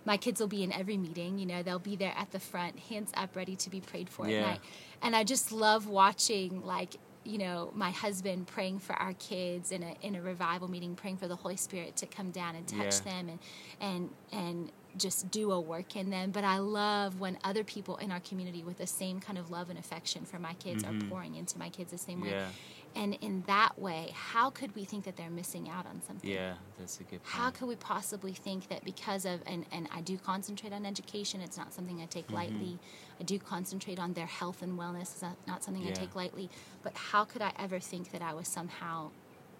my 0.04 0.16
kids 0.16 0.40
will 0.40 0.48
be 0.48 0.62
in 0.62 0.72
every 0.72 0.96
meeting 0.96 1.38
you 1.38 1.46
know 1.46 1.62
they'll 1.62 1.78
be 1.78 1.96
there 1.96 2.14
at 2.16 2.30
the 2.32 2.40
front 2.40 2.78
hands 2.78 3.10
up 3.14 3.34
ready 3.36 3.56
to 3.56 3.70
be 3.70 3.80
prayed 3.80 4.08
for 4.08 4.28
Yeah. 4.28 4.38
at 4.40 4.46
night 4.46 4.60
and 5.02 5.14
i 5.16 5.24
just 5.24 5.52
love 5.52 5.86
watching 5.86 6.64
like 6.64 6.96
you 7.26 7.38
know, 7.38 7.72
my 7.74 7.90
husband 7.90 8.46
praying 8.46 8.78
for 8.80 8.92
our 8.96 9.14
kids 9.14 9.72
in 9.72 9.82
a 9.82 9.94
in 10.02 10.14
a 10.14 10.20
revival 10.20 10.68
meeting, 10.68 10.94
praying 10.94 11.16
for 11.16 11.26
the 11.26 11.36
Holy 11.36 11.56
Spirit 11.56 11.96
to 11.96 12.04
come 12.04 12.30
down 12.30 12.54
and 12.54 12.68
touch 12.68 12.96
Yeah. 12.96 13.12
them 13.12 13.28
and 13.30 13.38
and 13.80 14.10
and 14.30 14.72
just 14.98 15.30
do 15.30 15.50
a 15.52 15.58
work 15.58 15.96
in 15.96 16.10
them. 16.10 16.32
But 16.32 16.44
I 16.44 16.58
love 16.58 17.20
when 17.20 17.38
other 17.42 17.64
people 17.64 17.96
in 17.96 18.12
our 18.12 18.20
community 18.20 18.62
with 18.62 18.76
the 18.76 18.86
same 18.86 19.20
kind 19.20 19.38
of 19.38 19.50
love 19.50 19.70
and 19.70 19.78
affection 19.78 20.26
for 20.26 20.38
my 20.38 20.52
kids 20.52 20.84
are 20.84 20.92
pouring 21.08 21.34
into 21.36 21.58
my 21.58 21.70
kids 21.70 21.90
the 21.92 21.96
same 21.96 22.20
way. 22.20 22.28
Mm-hmm. 22.28 22.36
Yeah. 22.36 22.48
And 22.96 23.14
in 23.20 23.42
that 23.46 23.78
way, 23.78 24.12
how 24.14 24.50
could 24.50 24.74
we 24.76 24.84
think 24.84 25.04
that 25.04 25.16
they're 25.16 25.30
missing 25.30 25.68
out 25.68 25.86
on 25.86 26.00
something? 26.06 26.30
Yeah, 26.30 26.54
that's 26.78 27.00
a 27.00 27.02
good 27.02 27.22
point. 27.22 27.26
How 27.26 27.50
could 27.50 27.66
we 27.66 27.76
possibly 27.76 28.32
think 28.32 28.68
that 28.68 28.84
because 28.84 29.24
of 29.24 29.40
and, 29.46 29.66
and 29.72 29.88
I 29.92 30.00
do 30.00 30.16
concentrate 30.16 30.72
on 30.72 30.86
education, 30.86 31.40
it's 31.40 31.56
not 31.56 31.74
something 31.74 31.96
I 32.00 32.02
Mm-hmm. 32.04 32.10
take 32.10 32.30
lightly. 32.30 32.78
I 33.20 33.24
do 33.24 33.38
concentrate 33.38 33.98
on 33.98 34.12
their 34.12 34.26
health 34.26 34.62
and 34.62 34.78
wellness, 34.78 35.12
it's 35.12 35.22
not, 35.22 35.36
not 35.46 35.64
something 35.64 35.84
I 35.86 35.90
take 35.90 36.14
lightly. 36.14 36.50
But 36.82 36.94
how 36.96 37.24
could 37.24 37.42
I 37.42 37.52
ever 37.58 37.80
think 37.80 38.12
that 38.12 38.22
I 38.22 38.32
was 38.34 38.46
somehow 38.48 39.10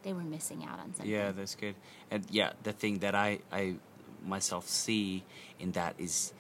they 0.03 0.13
were 0.13 0.23
missing 0.23 0.65
out 0.65 0.79
on 0.79 0.95
something? 0.95 1.11
Yeah, 1.11 1.33
that's 1.33 1.55
good. 1.55 1.75
And 2.11 2.25
yeah, 2.31 2.53
the 2.63 2.73
thing 2.73 2.99
that 2.99 3.15
I 3.15 3.41
I 3.53 3.77
myself 4.25 4.69
see 4.69 5.25
in 5.59 5.73
that 5.73 5.95
is 5.99 6.33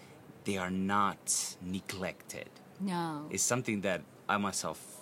they 0.44 0.56
are 0.58 0.70
not 0.70 1.56
neglected. 1.62 2.50
No. 2.80 3.26
It's 3.30 3.42
something 3.42 3.80
that 3.82 4.02
I 4.28 4.36
myself 4.36 4.93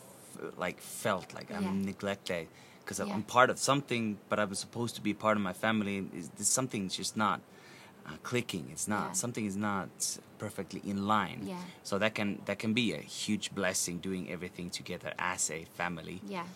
like 0.57 0.81
felt 0.81 1.35
like 1.35 1.51
I'm 1.51 1.63
Yeah. 1.65 1.73
neglected 1.93 2.49
because 2.81 2.99
Yeah. 3.01 3.15
I'm 3.15 3.23
part 3.23 3.51
of 3.51 3.59
something, 3.59 4.19
but 4.29 4.39
I 4.39 4.45
was 4.45 4.59
supposed 4.59 4.95
to 4.97 5.01
be 5.03 5.15
part 5.15 5.37
of 5.37 5.43
my 5.43 5.53
family. 5.53 5.97
Is 6.15 6.29
this 6.39 6.49
something's 6.49 6.97
just 6.97 7.17
not 7.17 7.41
uh, 8.05 8.17
clicking? 8.25 8.69
It's 8.73 8.89
not 8.89 9.07
Yeah. 9.07 9.13
something 9.13 9.47
is 9.47 9.57
not 9.57 10.19
perfectly 10.39 10.81
in 10.85 11.07
line. 11.07 11.41
Yeah. 11.47 11.57
So 11.85 11.99
that 11.99 12.15
can 12.15 12.41
that 12.47 12.59
can 12.59 12.73
be 12.75 12.93
a 12.93 13.03
huge 13.23 13.55
blessing 13.55 13.99
doing 14.01 14.29
everything 14.31 14.71
together 14.71 15.13
as 15.19 15.51
a 15.51 15.65
family. 15.79 16.21
yeah. 16.29 16.47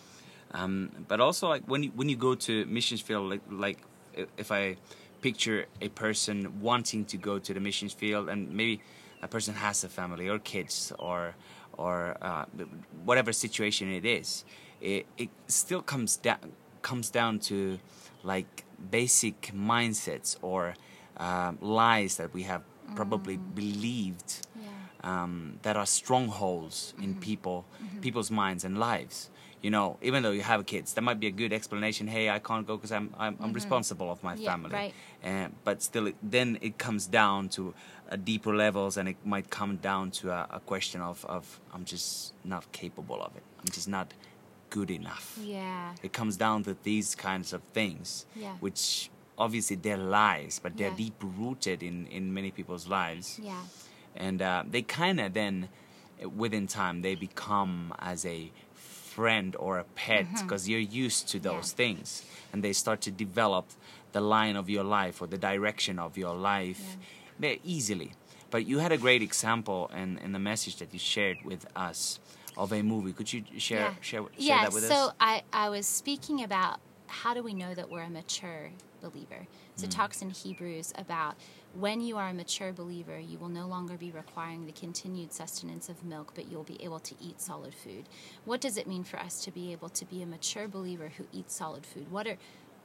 Um, 0.51 0.89
but 1.07 1.19
also 1.19 1.47
like 1.49 1.63
when 1.67 1.83
you 1.83 1.91
when 1.95 2.07
you 2.09 2.15
go 2.17 2.35
to 2.35 2.65
missions 2.65 3.01
field 3.01 3.29
like, 3.29 3.41
like 3.49 3.79
if 4.37 4.49
i 4.51 4.77
picture 5.21 5.65
a 5.81 5.89
person 5.89 6.61
wanting 6.61 7.03
to 7.05 7.17
go 7.17 7.37
to 7.39 7.53
the 7.53 7.59
missions 7.59 7.93
field 7.93 8.29
and 8.29 8.49
maybe 8.53 8.79
a 9.21 9.27
person 9.27 9.55
has 9.55 9.83
a 9.83 9.89
family 9.89 10.29
or 10.29 10.39
kids 10.39 10.93
or 10.99 11.35
or 11.77 12.17
uh, 12.21 12.45
whatever 13.05 13.31
situation 13.31 13.91
it 13.91 14.05
is 14.05 14.43
it, 14.81 15.05
it 15.17 15.29
still 15.47 15.81
comes 15.81 16.17
down 16.17 16.39
comes 16.81 17.09
down 17.09 17.39
to 17.39 17.79
like 18.23 18.63
basic 18.91 19.51
mindsets 19.53 20.37
or 20.41 20.73
um, 21.17 21.57
lies 21.61 22.17
that 22.17 22.33
we 22.33 22.43
have 22.43 22.63
probably 22.95 23.37
believed 23.37 24.47
Yeah. 24.55 24.69
um, 25.23 25.59
that 25.63 25.75
are 25.75 25.85
strongholds 25.85 26.93
in 27.01 27.15
people 27.15 27.65
people's 28.01 28.31
minds 28.31 28.63
and 28.63 28.77
lives 28.77 29.29
you 29.61 29.71
know 29.71 29.97
even 30.01 30.21
though 30.23 30.31
you 30.31 30.41
have 30.41 30.65
kids 30.65 30.93
that 30.93 31.01
might 31.01 31.19
be 31.19 31.27
a 31.27 31.31
good 31.31 31.51
explanation 31.51 32.07
hey 32.07 32.29
i 32.29 32.39
can't 32.39 32.65
go 32.67 32.77
because 32.77 32.91
i'm 32.91 33.13
i'm, 33.17 33.35
I'm 33.41 33.53
responsible 33.53 34.11
of 34.11 34.21
my 34.23 34.35
Yeah, 34.35 34.51
family 34.51 34.73
right. 35.23 35.51
but 35.63 35.81
still 35.81 36.07
it, 36.07 36.15
then 36.21 36.57
it 36.61 36.77
comes 36.77 37.07
down 37.07 37.49
to 37.49 37.73
uh, 38.11 38.15
deeper 38.17 38.55
levels 38.55 38.97
and 38.97 39.09
it 39.09 39.17
might 39.25 39.49
come 39.49 39.77
down 39.77 40.11
to 40.11 40.29
a, 40.31 40.47
a 40.51 40.59
question 40.59 41.01
of, 41.01 41.25
of 41.25 41.59
i'm 41.73 41.85
just 41.85 42.33
not 42.43 42.71
capable 42.71 43.19
of 43.21 43.35
it 43.35 43.43
i'm 43.59 43.65
just 43.71 43.87
not 43.87 44.13
good 44.69 44.91
enough 44.91 45.37
Yeah. 45.41 45.93
it 46.03 46.13
comes 46.13 46.37
down 46.37 46.63
to 46.65 46.75
these 46.83 47.15
kinds 47.15 47.51
of 47.53 47.61
things 47.73 48.25
Yeah. 48.35 48.55
which 48.59 49.09
obviously 49.39 49.75
they're 49.77 49.97
lies 50.19 50.59
but 50.63 50.77
they're 50.77 50.89
Yeah. 50.89 51.03
deep 51.05 51.15
rooted 51.39 51.81
in 51.81 52.05
in 52.07 52.33
many 52.33 52.51
people's 52.51 52.87
lives 52.87 53.39
Yeah. 53.41 53.63
and 54.15 54.41
uh, 54.41 54.63
they 54.69 54.83
kind 54.83 55.19
of 55.19 55.33
then 55.33 55.69
within 56.35 56.65
time 56.67 57.01
they 57.01 57.15
become 57.15 57.93
as 57.99 58.25
a 58.25 58.51
friend 59.17 59.49
or 59.65 59.73
a 59.79 59.87
pet 60.03 60.25
because 60.43 60.61
you're 60.69 60.87
used 61.05 61.21
to 61.33 61.37
those 61.49 61.67
Mm-hmm. 61.73 61.81
Yeah. 61.81 61.83
things 61.83 62.07
and 62.51 62.57
they 62.65 62.73
start 62.83 62.99
to 63.07 63.11
develop 63.25 63.65
the 64.17 64.21
line 64.37 64.55
of 64.61 64.65
your 64.75 64.83
life 64.99 65.15
or 65.21 65.27
the 65.35 65.41
direction 65.51 65.95
of 66.07 66.11
your 66.23 66.35
life 66.53 66.83
very 67.39 67.59
easily 67.75 68.09
but 68.53 68.61
you 68.69 68.77
had 68.85 68.91
a 68.99 69.01
great 69.05 69.21
example 69.29 69.79
in, 70.01 70.09
in 70.25 70.31
the 70.37 70.43
message 70.51 70.75
that 70.81 70.89
you 70.95 70.99
shared 71.15 71.37
with 71.51 71.63
us 71.87 71.99
of 72.63 72.67
a 72.79 72.81
movie 72.93 73.13
could 73.17 73.29
you 73.33 73.41
share 73.67 73.79
yeah. 73.79 73.93
share, 74.09 74.21
share 74.21 74.49
yeah, 74.51 74.61
that 74.63 74.73
with 74.73 74.85
so 74.93 74.99
us 75.07 75.13
I, 75.31 75.33
I 75.65 75.65
was 75.75 75.85
speaking 76.01 76.37
about 76.49 76.73
how 77.21 77.31
do 77.37 77.41
we 77.49 77.53
know 77.61 77.71
that 77.79 77.87
we're 77.91 78.07
a 78.11 78.13
mature 78.19 78.65
believer. 79.01 79.47
So 79.75 79.83
Mm. 79.83 79.85
it 79.85 79.91
talks 79.91 80.21
in 80.21 80.29
Hebrews 80.31 80.93
about 80.97 81.35
when 81.73 82.01
you 82.01 82.17
are 82.17 82.29
a 82.29 82.33
mature 82.33 82.73
believer, 82.73 83.19
you 83.19 83.37
will 83.37 83.49
no 83.49 83.67
longer 83.67 83.97
be 83.97 84.11
requiring 84.11 84.65
the 84.65 84.71
continued 84.71 85.33
sustenance 85.33 85.89
of 85.89 86.03
milk, 86.03 86.33
but 86.35 86.49
you'll 86.51 86.63
be 86.63 86.83
able 86.83 86.99
to 87.01 87.15
eat 87.21 87.41
solid 87.41 87.73
food. 87.75 88.09
What 88.45 88.61
does 88.61 88.77
it 88.77 88.87
mean 88.87 89.03
for 89.03 89.19
us 89.19 89.43
to 89.45 89.51
be 89.51 89.71
able 89.71 89.89
to 89.89 90.05
be 90.05 90.21
a 90.23 90.25
mature 90.27 90.67
believer 90.67 91.09
who 91.17 91.27
eats 91.33 91.55
solid 91.55 91.85
food? 91.85 92.11
What 92.11 92.27
are 92.27 92.37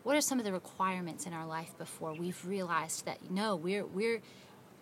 what 0.04 0.16
are 0.16 0.20
some 0.22 0.38
of 0.40 0.44
the 0.44 0.52
requirements 0.52 1.26
in 1.26 1.32
our 1.32 1.46
life 1.46 1.78
before 1.78 2.12
we've 2.14 2.44
realized 2.46 3.06
that 3.06 3.30
no, 3.30 3.56
we're 3.56 3.86
we're 3.86 4.20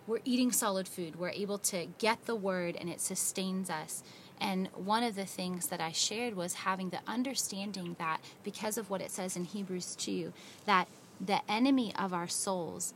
we're 0.07 0.19
eating 0.25 0.51
solid 0.51 0.87
food. 0.87 1.17
We're 1.17 1.29
able 1.29 1.59
to 1.59 1.87
get 1.99 2.25
the 2.25 2.35
word 2.35 2.75
and 2.75 2.89
it 2.89 3.01
sustains 3.01 3.69
us. 3.69 4.03
And 4.39 4.67
one 4.73 5.03
of 5.03 5.15
the 5.15 5.25
things 5.25 5.67
that 5.67 5.79
I 5.79 5.91
shared 5.91 6.35
was 6.35 6.55
having 6.55 6.89
the 6.89 6.99
understanding 7.07 7.95
that 7.99 8.19
because 8.43 8.77
of 8.77 8.89
what 8.89 9.01
it 9.01 9.11
says 9.11 9.37
in 9.37 9.45
Hebrews 9.45 9.95
2, 9.97 10.33
that 10.65 10.87
the 11.23 11.39
enemy 11.51 11.93
of 11.97 12.13
our 12.13 12.27
souls 12.27 12.93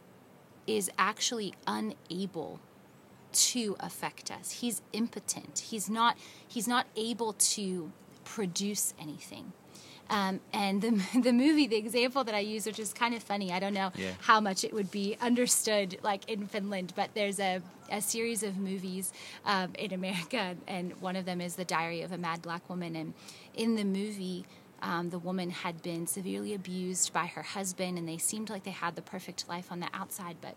is 0.67 0.89
actually 0.98 1.53
unable 1.67 2.60
to 3.32 3.75
affect 3.79 4.32
us. 4.32 4.51
He's 4.62 4.82
impotent. 4.94 5.60
He's 5.70 5.89
not 5.89 6.17
he's 6.48 6.67
not 6.67 6.88
able 6.96 7.34
to 7.34 7.91
produce 8.24 8.94
anything. 9.00 9.53
Um, 10.08 10.39
and 10.53 10.82
the, 10.84 10.91
the 11.22 11.34
movie, 11.34 11.65
the 11.67 11.77
example 11.77 12.24
that 12.24 12.36
I 12.36 12.39
use, 12.39 12.65
which 12.67 12.79
is 12.79 12.94
kind 12.94 13.15
of 13.15 13.24
funny, 13.24 13.51
I 13.51 13.60
don't 13.60 13.74
know 13.74 13.91
Yeah. 13.96 14.12
how 14.22 14.39
much 14.39 14.63
it 14.63 14.72
would 14.74 14.91
be 14.91 15.17
understood 15.20 15.98
like 16.03 16.29
in 16.29 16.48
Finland, 16.48 16.94
but 16.96 17.10
there's 17.15 17.39
a, 17.39 17.62
a 17.91 18.01
series 18.01 18.44
of 18.44 18.55
movies 18.58 19.12
um, 19.46 19.72
in 19.79 19.91
America, 19.94 20.55
and 20.67 20.94
one 21.01 21.15
of 21.15 21.25
them 21.25 21.41
is 21.41 21.55
The 21.55 21.65
Diary 21.65 22.01
of 22.03 22.12
a 22.12 22.17
Mad 22.20 22.44
Black 22.44 22.70
Woman. 22.70 22.96
And 22.96 23.13
in 23.55 23.75
the 23.75 23.84
movie, 23.84 24.46
um, 24.85 25.09
the 25.09 25.17
woman 25.17 25.49
had 25.49 25.81
been 25.81 26.05
severely 26.05 26.53
abused 26.53 27.11
by 27.11 27.25
her 27.25 27.41
husband, 27.41 27.97
and 27.97 28.07
they 28.07 28.19
seemed 28.19 28.51
like 28.51 28.63
they 28.63 28.71
had 28.71 28.95
the 28.95 29.01
perfect 29.01 29.49
life 29.49 29.71
on 29.71 29.79
the 29.79 29.89
outside, 29.95 30.37
but 30.41 30.55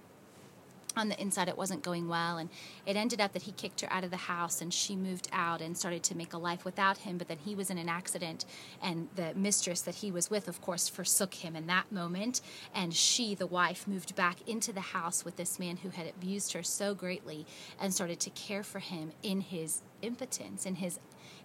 on 0.99 1.09
the 1.09 1.21
inside 1.21 1.49
it 1.49 1.57
wasn't 1.57 1.83
going 1.83 2.09
well 2.09 2.39
and 2.39 2.51
it 2.87 2.97
ended 2.97 3.21
up 3.21 3.33
that 3.33 3.43
he 3.43 3.53
kicked 3.53 3.81
her 3.81 3.93
out 3.93 4.05
of 4.05 4.11
the 4.11 4.17
house 4.17 4.61
and 4.61 4.73
she 4.73 4.97
moved 4.97 5.29
out 5.33 5.61
and 5.61 5.77
started 5.77 6.03
to 6.03 6.17
make 6.17 6.33
a 6.33 6.39
life 6.39 6.65
without 6.65 6.99
him 6.99 7.19
but 7.19 7.29
then 7.29 7.39
he 7.45 7.55
was 7.55 7.71
in 7.71 7.79
an 7.79 7.89
accident 7.89 8.45
and 8.83 9.09
the 9.17 9.33
mistress 9.35 9.81
that 9.83 9.97
he 9.97 10.11
was 10.11 10.31
with 10.31 10.49
of 10.49 10.61
course 10.61 10.89
forsook 10.89 11.35
him 11.35 11.57
in 11.57 11.67
that 11.67 11.91
moment 11.91 12.41
and 12.75 12.95
she 12.95 13.35
the 13.35 13.47
wife 13.47 13.87
moved 13.87 14.15
back 14.15 14.37
into 14.47 14.73
the 14.73 14.81
house 14.81 15.25
with 15.25 15.37
this 15.37 15.59
man 15.59 15.79
who 15.79 15.91
had 15.91 16.07
abused 16.09 16.53
her 16.53 16.63
so 16.63 16.95
greatly 16.95 17.47
and 17.81 17.95
started 17.95 18.21
to 18.21 18.31
care 18.31 18.63
for 18.63 18.79
him 18.79 19.13
in 19.23 19.41
his 19.41 19.83
impotence 20.03 20.67
in 20.67 20.77
his 20.77 20.99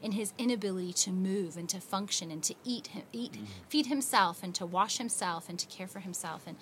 in 0.03 0.11
his 0.11 0.33
inability 0.37 0.91
to 0.91 1.11
move 1.11 1.55
and 1.55 1.69
to 1.69 1.79
function 1.79 2.29
and 2.29 2.43
to 2.43 2.53
eat 2.65 2.87
him, 2.87 3.03
eat 3.13 3.31
mm-hmm. 3.31 3.45
feed 3.69 3.87
himself 3.87 4.43
and 4.43 4.53
to 4.53 4.65
wash 4.65 4.97
himself 4.97 5.47
and 5.47 5.57
to 5.57 5.65
care 5.67 5.87
for 5.87 5.99
himself 5.99 6.43
and 6.45 6.57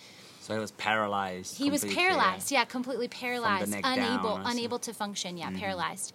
so 0.52 0.56
he 0.56 0.62
was 0.62 0.72
paralyzed 0.72 1.58
he 1.58 1.70
was 1.70 1.86
paralyzed. 1.86 2.52
Yeah 2.52 2.66
completely 2.66 3.08
paralyzed. 3.08 3.74
unable 3.84 4.38
down, 4.38 4.46
unable 4.46 4.80
to 4.80 4.94
function. 4.94 5.38
Yeah 5.38 5.52
paralyzed. 5.52 6.14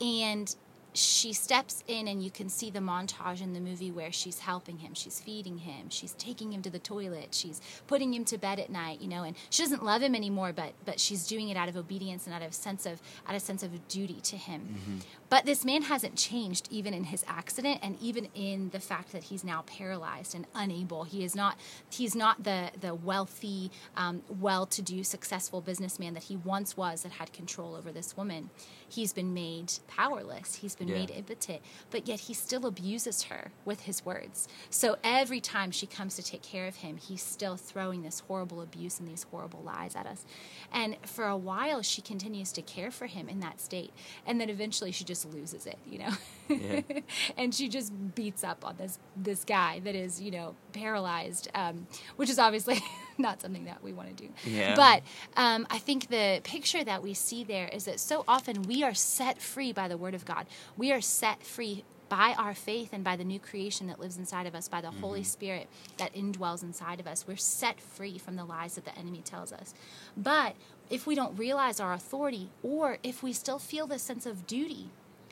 And 0.00 0.54
she 0.92 1.32
steps 1.32 1.84
in 1.86 2.08
and 2.08 2.22
you 2.22 2.32
can 2.32 2.48
see 2.48 2.68
the 2.68 2.80
montage 2.80 3.40
in 3.40 3.52
the 3.52 3.60
movie 3.60 3.92
where 3.92 4.10
she's 4.10 4.40
helping 4.40 4.78
him. 4.78 4.92
She's 4.92 5.20
feeding 5.20 5.58
him. 5.58 5.88
She's 5.88 6.14
taking 6.14 6.52
him 6.52 6.62
to 6.62 6.70
the 6.70 6.80
toilet. 6.80 7.28
She's 7.32 7.60
putting 7.86 8.12
him 8.12 8.24
to 8.24 8.38
bed 8.38 8.58
at 8.58 8.70
night 8.70 9.00
you 9.00 9.08
know 9.08 9.22
and 9.22 9.36
she 9.50 9.62
doesn't 9.62 9.84
love 9.84 10.02
him 10.02 10.14
anymore 10.14 10.52
but 10.52 10.72
but 10.84 10.98
she's 11.00 11.26
doing 11.26 11.48
it 11.48 11.56
out 11.56 11.68
of 11.68 11.76
obedience 11.76 12.26
and 12.26 12.34
out 12.34 12.42
of 12.42 12.52
sense 12.54 12.86
of 12.86 13.00
out 13.26 13.34
of 13.34 13.42
sense 13.42 13.62
of 13.62 13.88
duty 13.88 14.20
to 14.22 14.36
him. 14.36 14.60
Mm-hmm. 14.60 14.98
But 15.30 15.46
this 15.46 15.64
man 15.64 15.82
hasn't 15.82 16.16
changed 16.16 16.68
even 16.70 16.92
in 16.92 17.04
his 17.04 17.24
accident 17.28 17.80
and 17.82 17.96
even 18.00 18.28
in 18.34 18.70
the 18.70 18.80
fact 18.80 19.12
that 19.12 19.24
he's 19.24 19.44
now 19.44 19.62
paralyzed 19.66 20.34
and 20.34 20.46
unable. 20.54 21.04
He 21.04 21.24
is 21.24 21.34
not 21.34 21.56
he's 21.88 22.14
not 22.14 22.44
the 22.44 22.70
the 22.80 22.94
wealthy 22.94 23.70
um, 23.96 24.22
well-to-do 24.28 25.04
successful 25.04 25.60
businessman 25.60 26.14
that 26.14 26.24
he 26.24 26.36
once 26.36 26.76
was 26.76 27.02
that 27.04 27.12
had 27.12 27.32
control 27.32 27.76
over 27.76 27.92
this 27.92 28.16
woman. 28.16 28.50
He's 28.88 29.12
been 29.12 29.32
made 29.32 29.72
powerless. 29.86 30.56
He's 30.56 30.74
been 30.74 30.88
Yeah. 30.88 30.98
made 30.98 31.10
impotent. 31.10 31.62
But 31.90 32.08
yet 32.08 32.20
he 32.20 32.34
still 32.34 32.66
abuses 32.66 33.24
her 33.24 33.52
with 33.64 33.82
his 33.82 34.04
words. 34.04 34.48
So 34.68 34.96
every 35.04 35.40
time 35.40 35.70
she 35.70 35.86
comes 35.86 36.16
to 36.16 36.22
take 36.22 36.42
care 36.42 36.66
of 36.66 36.76
him 36.76 36.96
he's 36.96 37.22
still 37.22 37.56
throwing 37.56 38.02
this 38.02 38.20
horrible 38.20 38.60
abuse 38.60 38.98
and 38.98 39.08
these 39.08 39.22
horrible 39.30 39.62
lies 39.62 39.94
at 39.94 40.06
us. 40.06 40.24
And 40.72 40.96
for 41.06 41.26
a 41.26 41.36
while 41.36 41.82
she 41.82 42.02
continues 42.02 42.50
to 42.52 42.62
care 42.62 42.90
for 42.90 43.06
him 43.06 43.28
in 43.28 43.38
that 43.40 43.60
state. 43.60 43.92
And 44.26 44.40
then 44.40 44.50
eventually 44.50 44.90
she 44.90 45.04
just 45.22 45.34
loses 45.34 45.66
it 45.66 45.78
you 45.88 45.98
know 45.98 46.10
Yeah. 46.48 46.80
and 47.36 47.54
she 47.54 47.68
just 47.68 47.92
beats 48.14 48.42
up 48.44 48.64
on 48.64 48.76
this 48.76 48.98
this 49.16 49.44
guy 49.44 49.80
that 49.84 49.94
is 49.94 50.20
you 50.20 50.30
know 50.30 50.54
paralyzed 50.72 51.48
um, 51.54 51.86
which 52.16 52.30
is 52.30 52.38
obviously 52.38 52.82
not 53.18 53.40
something 53.40 53.64
that 53.64 53.82
we 53.82 53.92
want 53.92 54.16
to 54.16 54.24
do 54.26 54.30
Yeah. 54.44 54.74
but 54.74 55.02
um, 55.36 55.66
i 55.70 55.78
think 55.78 56.08
the 56.08 56.40
picture 56.44 56.84
that 56.84 57.02
we 57.02 57.14
see 57.14 57.44
there 57.44 57.68
is 57.68 57.84
that 57.84 58.00
so 58.00 58.24
often 58.26 58.62
we 58.62 58.82
are 58.82 58.94
set 58.94 59.40
free 59.40 59.72
by 59.72 59.88
the 59.88 59.96
word 59.96 60.14
of 60.14 60.24
god 60.24 60.46
we 60.76 60.92
are 60.92 61.00
set 61.00 61.42
free 61.42 61.84
by 62.08 62.34
our 62.36 62.54
faith 62.54 62.88
and 62.92 63.04
by 63.04 63.14
the 63.14 63.22
new 63.22 63.38
creation 63.38 63.86
that 63.86 64.00
lives 64.00 64.16
inside 64.16 64.44
of 64.44 64.52
us, 64.56 64.66
by 64.66 64.80
the 64.80 64.88
Mm-hmm. 64.88 65.00
Holy 65.00 65.22
Spirit 65.22 65.68
that 65.96 66.12
indwells 66.12 66.60
inside 66.64 66.98
of 66.98 67.06
us, 67.06 67.24
we're 67.28 67.36
set 67.36 67.80
free 67.80 68.18
from 68.18 68.34
the 68.34 68.44
lies 68.44 68.74
that 68.74 68.84
the 68.84 68.98
enemy 68.98 69.20
tells 69.24 69.52
us. 69.52 69.72
But 70.16 70.56
if 70.90 71.06
we 71.06 71.14
don't 71.14 71.38
realize 71.38 71.78
our 71.78 71.92
authority, 71.92 72.50
or 72.64 72.98
if 73.04 73.22
we 73.22 73.32
still 73.32 73.60
feel 73.60 73.86
this 73.86 74.02
sense 74.02 74.26
of 74.26 74.44
duty 74.48 74.90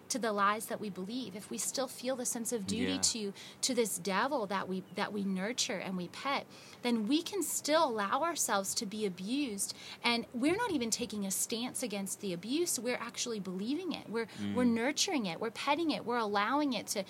to 0.08 0.18
the 0.18 0.32
lies 0.32 0.66
that 0.66 0.80
we 0.80 0.90
believe, 0.90 1.36
if 1.36 1.50
we 1.50 1.58
still 1.58 1.88
feel 1.88 2.16
the 2.16 2.24
sense 2.26 2.52
of 2.52 2.66
duty 2.66 2.92
Yeah. 2.92 2.98
to 3.00 3.32
to 3.62 3.74
this 3.74 3.98
devil 3.98 4.46
that 4.46 4.68
we 4.68 4.82
that 4.94 5.12
we 5.12 5.24
nurture 5.24 5.78
and 5.78 5.96
we 5.96 6.08
pet, 6.08 6.46
then 6.82 7.08
we 7.08 7.22
can 7.22 7.42
still 7.42 7.84
allow 7.88 8.22
ourselves 8.22 8.74
to 8.74 8.86
be 8.86 9.06
abused. 9.06 9.74
And 10.02 10.26
we're 10.32 10.56
not 10.56 10.70
even 10.70 10.90
taking 10.90 11.26
a 11.26 11.30
stance 11.30 11.82
against 11.82 12.20
the 12.20 12.32
abuse. 12.32 12.78
We're 12.78 12.96
actually 13.00 13.40
believing 13.40 13.92
it. 13.92 14.08
We're 14.08 14.26
mm. 14.26 14.54
we're 14.54 14.64
nurturing 14.64 15.26
it. 15.26 15.40
We're 15.40 15.50
petting 15.50 15.90
it. 15.90 16.04
We're 16.04 16.18
allowing 16.18 16.72
it 16.72 16.86
to 16.88 17.04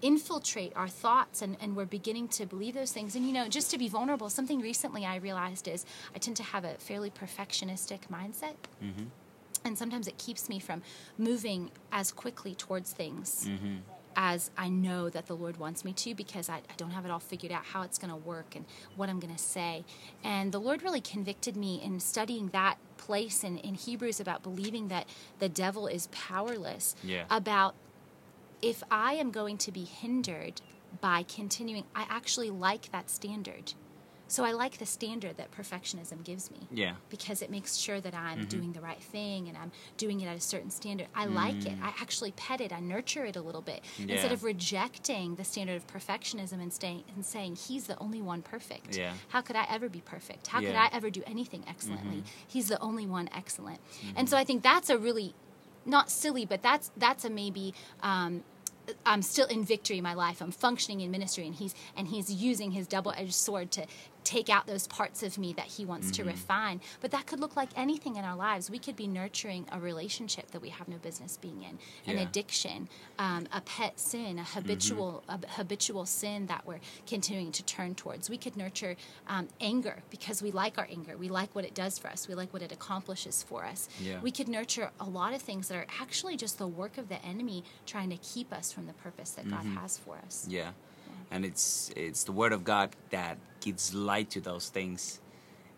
infiltrate 0.00 0.72
our 0.76 0.88
thoughts 0.88 1.42
and, 1.42 1.56
and 1.60 1.74
we're 1.74 1.84
beginning 1.84 2.28
to 2.28 2.46
believe 2.46 2.74
those 2.74 2.92
things. 2.92 3.16
And 3.16 3.26
you 3.26 3.32
know, 3.32 3.48
just 3.48 3.70
to 3.72 3.78
be 3.78 3.88
vulnerable, 3.88 4.30
something 4.30 4.60
recently 4.60 5.04
I 5.04 5.16
realized 5.16 5.66
is 5.66 5.84
I 6.14 6.18
tend 6.18 6.36
to 6.36 6.42
have 6.42 6.64
a 6.64 6.74
fairly 6.74 7.10
perfectionistic 7.10 8.00
mindset. 8.12 8.54
Mm-hmm. 8.82 9.06
And 9.64 9.76
sometimes 9.76 10.06
it 10.08 10.18
keeps 10.18 10.48
me 10.48 10.58
from 10.58 10.82
moving 11.16 11.70
as 11.92 12.12
quickly 12.12 12.54
towards 12.54 12.92
things 12.92 13.46
mm-hmm. 13.48 13.76
as 14.16 14.50
I 14.56 14.68
know 14.68 15.08
that 15.10 15.26
the 15.26 15.34
Lord 15.36 15.56
wants 15.58 15.84
me 15.84 15.92
to 15.94 16.14
because 16.14 16.48
I, 16.48 16.56
I 16.56 16.74
don't 16.76 16.90
have 16.92 17.04
it 17.04 17.10
all 17.10 17.18
figured 17.18 17.52
out 17.52 17.64
how 17.64 17.82
it's 17.82 17.98
going 17.98 18.10
to 18.10 18.16
work 18.16 18.54
and 18.56 18.64
what 18.96 19.08
I'm 19.08 19.20
going 19.20 19.34
to 19.34 19.42
say. 19.42 19.84
And 20.24 20.52
the 20.52 20.60
Lord 20.60 20.82
really 20.82 21.00
convicted 21.00 21.56
me 21.56 21.80
in 21.82 22.00
studying 22.00 22.48
that 22.48 22.76
place 22.96 23.44
in, 23.44 23.58
in 23.58 23.74
Hebrews 23.74 24.20
about 24.20 24.42
believing 24.42 24.88
that 24.88 25.06
the 25.38 25.48
devil 25.48 25.86
is 25.86 26.08
powerless, 26.08 26.94
Yeah. 27.02 27.24
about 27.30 27.74
if 28.62 28.82
I 28.90 29.14
am 29.14 29.30
going 29.30 29.56
to 29.58 29.72
be 29.72 29.84
hindered 29.84 30.60
by 31.00 31.22
continuing, 31.22 31.84
I 31.94 32.06
actually 32.08 32.50
like 32.50 32.90
that 32.92 33.10
standard. 33.10 33.74
So 34.28 34.44
I 34.44 34.52
like 34.52 34.78
the 34.78 34.86
standard 34.86 35.38
that 35.38 35.50
perfectionism 35.50 36.22
gives 36.22 36.50
me 36.50 36.68
Yeah. 36.70 36.94
because 37.08 37.42
it 37.42 37.50
makes 37.50 37.76
sure 37.76 38.00
that 38.00 38.14
I'm 38.14 38.40
mm-hmm. 38.40 38.48
doing 38.48 38.72
the 38.72 38.80
right 38.80 39.00
thing 39.00 39.48
and 39.48 39.56
I'm 39.56 39.72
doing 39.96 40.20
it 40.20 40.26
at 40.26 40.36
a 40.36 40.40
certain 40.40 40.70
standard. 40.70 41.08
I 41.14 41.24
like 41.24 41.66
it. 41.66 41.74
I 41.82 41.88
mm. 41.88 42.02
actually 42.02 42.32
pet 42.32 42.60
it. 42.60 42.72
I 42.72 42.80
nurture 42.80 43.24
it 43.24 43.36
a 43.36 43.40
little 43.40 43.62
bit 43.62 43.82
instead 43.98 44.30
of 44.30 44.44
rejecting 44.44 45.34
the 45.36 45.44
standard 45.44 45.76
of 45.76 45.86
perfectionism 45.86 46.60
and, 46.60 46.72
staying, 46.72 47.04
and 47.14 47.24
saying 47.24 47.56
he's 47.56 47.86
the 47.86 47.98
only 47.98 48.20
one 48.20 48.42
perfect. 48.42 48.96
Yeah. 48.96 49.14
How 49.28 49.40
could 49.40 49.56
I 49.56 49.66
ever 49.70 49.88
be 49.88 50.00
perfect? 50.00 50.48
How 50.48 50.60
could 50.60 50.74
I 50.74 50.88
ever 50.92 51.10
do 51.10 51.22
anything 51.26 51.64
excellently? 51.66 52.18
Mm-hmm. 52.18 52.46
He's 52.46 52.68
the 52.68 52.78
only 52.80 53.06
one 53.06 53.28
excellent. 53.34 53.80
And 54.08 54.16
mm-hmm. 54.16 54.26
so 54.26 54.36
I 54.36 54.44
think 54.44 54.62
that's 54.62 54.90
a 54.90 54.98
really 54.98 55.34
not 55.86 56.10
silly, 56.10 56.44
but 56.44 56.62
that's 56.62 56.90
that's 56.96 57.24
a 57.24 57.30
maybe. 57.30 57.74
Um, 58.02 58.44
I'm 59.04 59.20
still 59.20 59.46
in 59.46 59.64
victory 59.64 59.98
in 59.98 60.02
my 60.02 60.14
life. 60.14 60.40
I'm 60.40 60.50
functioning 60.50 61.00
in 61.00 61.10
ministry, 61.10 61.46
and 61.46 61.54
he's 61.54 61.74
and 61.96 62.08
he's 62.08 62.32
using 62.32 62.70
his 62.70 62.86
double-edged 62.86 63.34
sword 63.34 63.70
to 63.72 63.86
take 64.28 64.50
out 64.50 64.66
those 64.66 64.86
parts 64.86 65.22
of 65.22 65.38
me 65.38 65.54
that 65.54 65.64
he 65.64 65.86
wants 65.86 66.10
to 66.10 66.22
refine. 66.22 66.82
But 67.00 67.12
that 67.12 67.26
could 67.26 67.40
look 67.40 67.56
like 67.56 67.70
anything 67.74 68.16
in 68.16 68.24
our 68.24 68.36
lives. 68.36 68.70
We 68.70 68.78
could 68.78 68.94
be 68.94 69.06
nurturing 69.06 69.66
a 69.72 69.80
relationship 69.80 70.50
that 70.50 70.60
we 70.60 70.68
have 70.68 70.86
no 70.86 70.98
business 70.98 71.38
being 71.38 71.62
in, 71.62 71.78
an 72.06 72.18
Yeah. 72.18 72.24
addiction, 72.24 72.88
um, 73.18 73.48
a 73.52 73.62
pet 73.62 73.98
sin, 73.98 74.38
a 74.38 74.44
habitual 74.44 75.22
a 75.28 75.38
habitual 75.60 76.04
sin 76.04 76.46
that 76.46 76.66
we're 76.66 76.80
continuing 77.06 77.52
to 77.52 77.62
turn 77.62 77.94
towards. 77.94 78.28
We 78.28 78.36
could 78.36 78.54
nurture 78.56 78.96
um, 79.26 79.48
anger 79.62 80.02
because 80.10 80.42
we 80.42 80.50
like 80.50 80.76
our 80.76 80.88
anger. 80.90 81.16
We 81.16 81.28
like 81.30 81.54
what 81.54 81.64
it 81.64 81.74
does 81.74 81.98
for 81.98 82.08
us. 82.08 82.28
We 82.28 82.34
like 82.34 82.52
what 82.52 82.60
it 82.60 82.70
accomplishes 82.70 83.42
for 83.42 83.64
us. 83.64 83.88
Yeah. 83.98 84.20
We 84.20 84.30
could 84.30 84.48
nurture 84.48 84.90
a 85.00 85.08
lot 85.08 85.32
of 85.32 85.40
things 85.40 85.68
that 85.68 85.76
are 85.76 85.86
actually 86.00 86.36
just 86.36 86.58
the 86.58 86.68
work 86.68 86.98
of 86.98 87.08
the 87.08 87.24
enemy 87.24 87.64
trying 87.86 88.10
to 88.10 88.18
keep 88.18 88.52
us 88.52 88.72
from 88.72 88.86
the 88.86 88.92
purpose 88.92 89.30
that 89.30 89.48
God 89.48 89.64
has 89.80 89.96
for 89.96 90.16
us. 90.26 90.46
Yeah. 90.50 90.72
And 91.30 91.44
it's 91.44 91.90
it's 91.96 92.24
the 92.24 92.32
word 92.32 92.52
of 92.52 92.64
God 92.64 92.90
that 93.10 93.38
gives 93.60 93.94
light 93.94 94.30
to 94.30 94.40
those 94.40 94.68
things. 94.68 95.20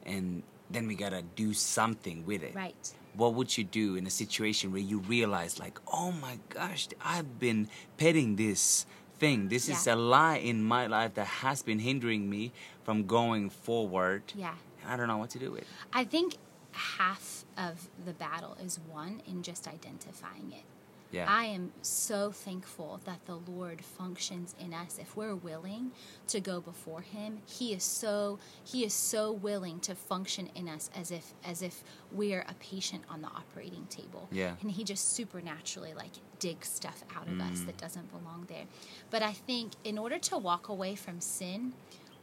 And 0.06 0.42
then 0.70 0.86
we 0.86 0.94
gotta 0.94 1.22
do 1.34 1.52
something 1.52 2.24
with 2.24 2.42
it. 2.42 2.54
Right. 2.54 2.94
What 3.14 3.34
would 3.34 3.58
you 3.58 3.64
do 3.64 3.96
in 3.96 4.06
a 4.06 4.10
situation 4.10 4.70
where 4.70 4.80
you 4.80 5.00
realize 5.00 5.58
like, 5.58 5.78
oh 5.92 6.12
my 6.12 6.38
gosh, 6.48 6.88
I've 7.04 7.40
been 7.40 7.68
petting 7.96 8.36
this 8.36 8.86
thing. 9.18 9.48
This 9.48 9.68
is 9.68 9.86
a 9.86 9.96
lie 9.96 10.36
in 10.36 10.62
my 10.62 10.86
life 10.86 11.14
that 11.14 11.26
has 11.26 11.62
been 11.62 11.80
hindering 11.80 12.30
me 12.30 12.52
from 12.84 13.06
going 13.06 13.50
forward. 13.50 14.22
Yeah. 14.36 14.54
And 14.82 14.92
I 14.92 14.96
don't 14.96 15.08
know 15.08 15.18
what 15.18 15.30
to 15.30 15.38
do 15.38 15.50
with. 15.50 15.62
it. 15.62 15.66
I 15.92 16.04
think 16.04 16.36
half 16.72 17.44
of 17.58 17.88
the 18.04 18.12
battle 18.12 18.56
is 18.64 18.78
won 18.92 19.22
in 19.26 19.42
just 19.42 19.66
identifying 19.66 20.52
it. 20.52 20.62
Yeah. 21.12 21.26
I 21.28 21.46
am 21.46 21.72
so 21.82 22.30
thankful 22.30 23.00
that 23.04 23.24
the 23.26 23.36
Lord 23.36 23.82
functions 23.82 24.54
in 24.60 24.72
us. 24.72 24.98
If 25.00 25.16
we're 25.16 25.34
willing 25.34 25.90
to 26.28 26.40
go 26.40 26.60
before 26.60 27.00
Him, 27.00 27.38
He 27.46 27.72
is 27.72 27.82
so 27.82 28.38
He 28.64 28.84
is 28.84 28.94
so 28.94 29.32
willing 29.32 29.80
to 29.80 29.94
function 29.94 30.50
in 30.54 30.68
us 30.68 30.90
as 30.94 31.10
if 31.10 31.32
as 31.44 31.62
if 31.62 31.82
we're 32.12 32.44
a 32.48 32.54
patient 32.60 33.02
on 33.08 33.22
the 33.22 33.28
operating 33.28 33.86
table. 33.86 34.28
Yeah. 34.30 34.54
And 34.60 34.70
He 34.70 34.84
just 34.84 35.12
supernaturally 35.14 35.94
like 35.94 36.12
digs 36.38 36.68
stuff 36.68 37.04
out 37.14 37.28
of 37.28 37.38
us 37.40 37.60
mm. 37.60 37.66
that 37.66 37.76
doesn't 37.76 38.10
belong 38.10 38.46
there. 38.48 38.64
But 39.10 39.22
I 39.22 39.32
think 39.32 39.72
in 39.84 39.98
order 39.98 40.18
to 40.18 40.38
walk 40.38 40.68
away 40.68 40.94
from 40.94 41.20
sin 41.20 41.74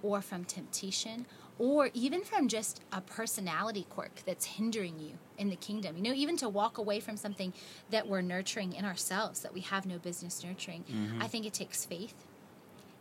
or 0.03 0.21
from 0.21 0.43
temptation 0.43 1.25
or 1.59 1.89
even 1.93 2.21
from 2.23 2.47
just 2.47 2.81
a 2.91 3.01
personality 3.01 3.85
quirk 3.89 4.21
that's 4.25 4.45
hindering 4.45 4.99
you 4.99 5.13
in 5.37 5.49
the 5.49 5.55
kingdom. 5.55 5.97
You 5.97 6.03
know, 6.03 6.13
even 6.13 6.37
to 6.37 6.49
walk 6.49 6.77
away 6.77 6.99
from 6.99 7.17
something 7.17 7.51
that 7.89 8.07
we're 8.07 8.21
nurturing 8.21 8.73
in 8.73 8.85
ourselves 8.85 9.39
that 9.41 9.53
we 9.53 9.61
have 9.61 9.85
no 9.85 9.97
business 9.97 10.43
nurturing. 10.43 10.83
Mm-hmm. 10.83 11.21
I 11.21 11.27
think 11.27 11.45
it 11.47 11.53
takes 11.53 11.83
faith, 11.83 12.13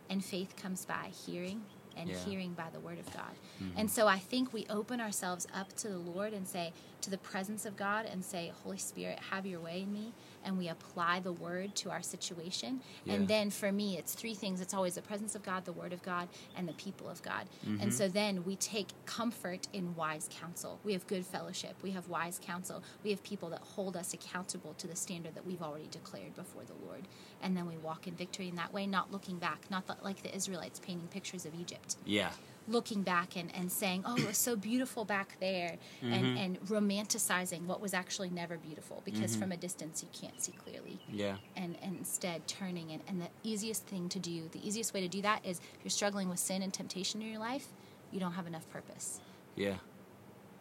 and 0.09 0.25
faith 0.25 0.55
comes 0.55 0.85
by 0.85 1.11
hearing. 1.25 1.61
And 1.99 2.09
Yeah. 2.11 2.15
hearing 2.25 2.53
by 2.53 2.69
the 2.71 2.79
word 2.79 2.99
of 2.99 3.11
God. 3.11 3.33
Mm-hmm. 3.59 3.79
And 3.79 3.89
so 3.89 4.07
I 4.07 4.19
think 4.19 4.53
we 4.53 4.67
open 4.69 5.01
ourselves 5.01 5.47
up 5.51 5.73
to 5.77 5.87
the 5.89 5.97
Lord 5.97 6.31
and 6.31 6.47
say, 6.47 6.71
to 7.01 7.09
the 7.09 7.17
presence 7.17 7.65
of 7.65 7.75
God, 7.75 8.05
and 8.05 8.23
say, 8.23 8.51
Holy 8.63 8.77
Spirit, 8.77 9.17
have 9.31 9.47
your 9.47 9.59
way 9.59 9.81
in 9.81 9.91
me. 9.91 10.13
And 10.47 10.57
we 10.57 10.69
apply 10.69 11.19
the 11.19 11.33
word 11.33 11.75
to 11.75 11.91
our 11.91 12.01
situation. 12.01 12.81
Yeah. 13.05 13.13
And 13.13 13.27
then 13.27 13.49
for 13.51 13.71
me, 13.71 13.97
it's 13.97 14.13
three 14.13 14.33
things 14.33 14.61
it's 14.61 14.73
always 14.73 14.95
the 14.95 15.01
presence 15.01 15.35
of 15.35 15.43
God, 15.43 15.65
the 15.65 15.73
word 15.73 15.93
of 15.93 16.01
God, 16.01 16.29
and 16.55 16.67
the 16.67 16.73
people 16.73 17.09
of 17.09 17.21
God. 17.21 17.45
Mm-hmm. 17.65 17.81
And 17.81 17.93
so 17.93 18.07
then 18.07 18.43
we 18.45 18.55
take 18.55 18.87
comfort 19.05 19.67
in 19.73 19.95
wise 19.95 20.29
counsel. 20.31 20.79
We 20.83 20.93
have 20.93 21.05
good 21.07 21.25
fellowship. 21.25 21.75
We 21.83 21.91
have 21.91 22.07
wise 22.07 22.39
counsel. 22.41 22.81
We 23.03 23.11
have 23.11 23.21
people 23.23 23.49
that 23.49 23.61
hold 23.61 23.95
us 23.97 24.13
accountable 24.13 24.73
to 24.75 24.87
the 24.87 24.95
standard 24.95 25.35
that 25.35 25.45
we've 25.45 25.61
already 25.61 25.89
declared 25.91 26.35
before 26.35 26.63
the 26.63 26.85
Lord. 26.85 27.03
And 27.41 27.55
then 27.55 27.67
we 27.67 27.77
walk 27.77 28.07
in 28.07 28.15
victory 28.15 28.47
in 28.47 28.55
that 28.55 28.73
way, 28.73 28.87
not 28.87 29.11
looking 29.11 29.37
back, 29.37 29.65
not 29.69 29.85
the, 29.87 29.97
like 30.01 30.23
the 30.23 30.35
Israelites 30.35 30.79
painting 30.79 31.07
pictures 31.09 31.45
of 31.45 31.53
Egypt 31.59 31.97
Yeah. 32.05 32.31
Looking 32.67 33.01
back 33.01 33.35
and, 33.35 33.53
and 33.55 33.71
saying, 33.71 34.03
oh, 34.05 34.15
it 34.17 34.27
was 34.27 34.37
so 34.37 34.55
beautiful 34.55 35.05
back 35.05 35.37
there, 35.39 35.77
and, 36.01 36.37
and 36.37 36.59
romanticizing 36.67 37.65
what 37.65 37.81
was 37.81 37.93
actually 37.93 38.29
never 38.29 38.57
beautiful 38.57 39.01
because 39.05 39.35
from 39.35 39.51
a 39.51 39.57
distance 39.57 40.03
you 40.03 40.09
can't 40.19 40.41
see 40.41 40.51
clearly. 40.51 40.99
Yeah. 41.11 41.37
And, 41.55 41.77
and 41.81 41.97
instead 41.97 42.47
turning 42.47 42.91
and, 42.91 43.01
and 43.07 43.21
the 43.21 43.29
easiest 43.43 43.85
thing 43.85 44.09
to 44.09 44.19
do, 44.19 44.49
the 44.51 44.65
easiest 44.67 44.93
way 44.93 45.01
to 45.01 45.07
do 45.07 45.21
that 45.21 45.45
is 45.45 45.59
if 45.59 45.83
you're 45.83 45.89
struggling 45.89 46.29
with 46.29 46.39
sin 46.39 46.61
and 46.61 46.73
temptation 46.73 47.21
in 47.21 47.29
your 47.29 47.39
life, 47.39 47.67
you 48.11 48.19
don't 48.19 48.33
have 48.33 48.47
enough 48.47 48.69
purpose. 48.69 49.19
Yeah. 49.55 49.75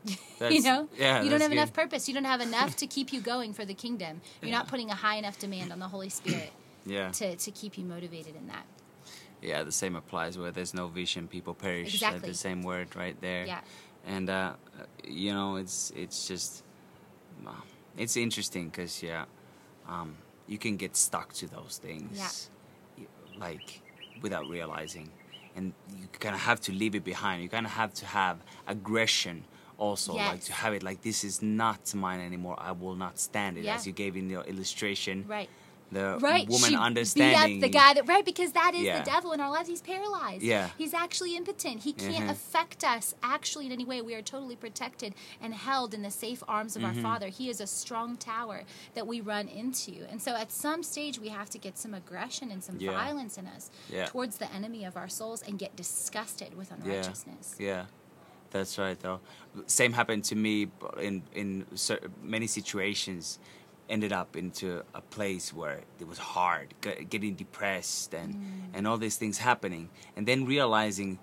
you 0.51 0.63
know, 0.63 0.89
yeah, 0.97 1.23
you 1.23 1.31
don't 1.31 1.41
have 1.41 1.51
enough 1.51 1.73
purpose. 1.73 2.09
You 2.09 2.15
don't 2.15 2.25
have 2.25 2.41
enough 2.41 2.77
to 2.77 2.87
keep 2.87 3.13
you 3.13 3.21
going 3.21 3.53
for 3.53 3.65
the 3.65 3.75
kingdom. 3.75 4.21
You're 4.41 4.53
not 4.53 4.69
putting 4.69 4.91
a 4.91 4.95
high 4.95 5.17
enough 5.17 5.39
demand 5.39 5.73
on 5.73 5.81
the 5.81 5.89
Holy 5.89 6.09
Spirit 6.09 6.53
Yeah. 6.85 7.11
to, 7.11 7.35
to 7.35 7.51
keep 7.51 7.77
you 7.77 7.85
motivated 7.85 8.37
in 8.37 8.47
that. 8.47 8.67
Yeah, 9.47 9.63
the 9.63 9.73
same 9.83 9.95
applies 10.03 10.37
where 10.37 10.51
there's 10.51 10.75
no 10.75 10.89
vision, 10.89 11.29
people 11.29 11.55
perish. 11.55 12.03
uh, 12.03 12.07
Exactly. 12.07 12.29
The 12.31 12.35
same 12.49 12.63
word 12.63 12.89
right 12.97 13.19
there. 13.21 13.47
Yeah. 13.47 13.61
And 14.15 14.29
uh, 14.29 14.55
you 15.23 15.33
know, 15.33 15.57
it's 15.63 15.93
it's 16.03 16.27
just 16.29 16.65
uh, 17.47 17.51
it's 17.97 18.17
interesting 18.17 18.65
because 18.71 19.03
yeah, 19.03 19.25
um, 19.89 20.17
you 20.49 20.59
can 20.59 20.77
get 20.77 20.97
stuck 20.97 21.33
to 21.35 21.47
those 21.57 21.79
things, 21.87 22.51
y- 22.99 23.07
like 23.39 23.83
without 24.23 24.47
realizing, 24.49 25.09
and 25.57 25.73
you 26.01 26.07
kind 26.25 26.35
of 26.35 26.41
have 26.41 26.61
to 26.63 26.73
leave 26.73 26.95
it 26.95 27.05
behind. 27.05 27.43
You 27.43 27.49
kind 27.49 27.67
of 27.67 27.73
have 27.73 27.93
to 27.95 28.07
have 28.07 28.37
aggression. 28.67 29.45
Also, 29.79 30.15
like 30.15 30.41
to 30.45 30.53
have 30.55 30.73
it 30.73 30.83
like 30.83 31.03
this 31.03 31.23
is 31.23 31.43
not 31.43 31.95
mine 31.95 32.21
anymore. 32.21 32.57
I 32.59 32.73
will 32.73 32.95
not 32.97 33.19
stand 33.19 33.59
it, 33.59 33.65
Yeah. 33.65 33.75
as 33.77 33.87
you 33.87 33.93
gave 33.93 34.17
in 34.17 34.31
your 34.31 34.43
illustration. 34.45 35.25
Right. 35.29 35.51
The 35.93 36.19
right 36.21 36.49
woman 36.49 36.71
she 36.71 36.77
understanding 36.77 37.61
the 37.61 37.69
guy 37.69 37.95
that 37.95 38.09
right 38.09 38.25
because 38.25 38.53
that 38.53 38.75
is 38.75 38.83
Yeah. 38.83 38.99
the 38.99 39.05
devil 39.09 39.33
in 39.33 39.41
our 39.41 39.51
lives 39.51 39.69
he's 39.69 39.81
paralyzed 39.81 40.43
Yeah. 40.43 40.71
he's 40.77 40.93
actually 40.93 41.37
impotent 41.37 41.85
he 41.85 41.93
can't 41.93 42.27
Mhm. 42.27 42.31
affect 42.31 42.83
us 42.83 43.15
actually 43.23 43.67
in 43.67 43.73
any 43.73 43.85
way 43.85 44.03
we 44.03 44.15
are 44.15 44.21
totally 44.23 44.57
protected 44.57 45.15
and 45.41 45.55
held 45.55 45.95
in 45.95 46.03
the 46.03 46.11
safe 46.11 46.43
arms 46.49 46.75
of 46.75 46.83
Mm-hmm. 46.83 46.97
our 46.99 47.03
father 47.13 47.29
he 47.29 47.49
is 47.49 47.61
a 47.61 47.67
strong 47.69 48.17
tower 48.17 48.65
that 48.95 49.07
we 49.07 49.21
run 49.21 49.47
into 49.47 50.05
and 50.11 50.21
so 50.21 50.35
at 50.35 50.51
some 50.51 50.83
stage 50.83 51.21
we 51.21 51.29
have 51.29 51.49
to 51.51 51.59
get 51.59 51.79
some 51.79 51.95
aggression 51.95 52.51
and 52.51 52.65
some 52.65 52.79
Yeah. 52.81 52.91
violence 52.93 53.39
in 53.39 53.47
us 53.47 53.71
Yeah. 53.89 54.07
towards 54.07 54.39
the 54.39 54.53
enemy 54.53 54.85
of 54.85 54.97
our 54.97 55.09
souls 55.09 55.41
and 55.43 55.57
get 55.57 55.77
disgusted 55.77 56.57
with 56.57 56.73
unrighteousness 56.73 57.55
Yeah, 57.61 57.87
that's 58.51 58.77
right. 58.77 58.99
Though, 58.99 59.21
same 59.67 59.93
happened 59.93 60.25
to 60.25 60.35
me 60.35 60.69
in 61.01 61.23
in 61.33 61.67
many 62.23 62.47
situations. 62.49 63.39
Ended 63.89 64.13
up 64.13 64.37
into 64.37 64.83
a 64.95 65.01
place 65.01 65.53
where 65.53 65.81
it 66.01 66.07
was 66.09 66.19
hard, 66.19 66.75
g- 66.83 67.05
getting 67.09 67.35
depressed, 67.35 68.15
and 68.15 68.35
mm. 68.35 68.61
and 68.75 68.87
all 68.87 68.99
these 68.99 69.17
things 69.17 69.39
happening, 69.39 69.89
and 70.17 70.27
then 70.27 70.45
realizing 70.45 71.19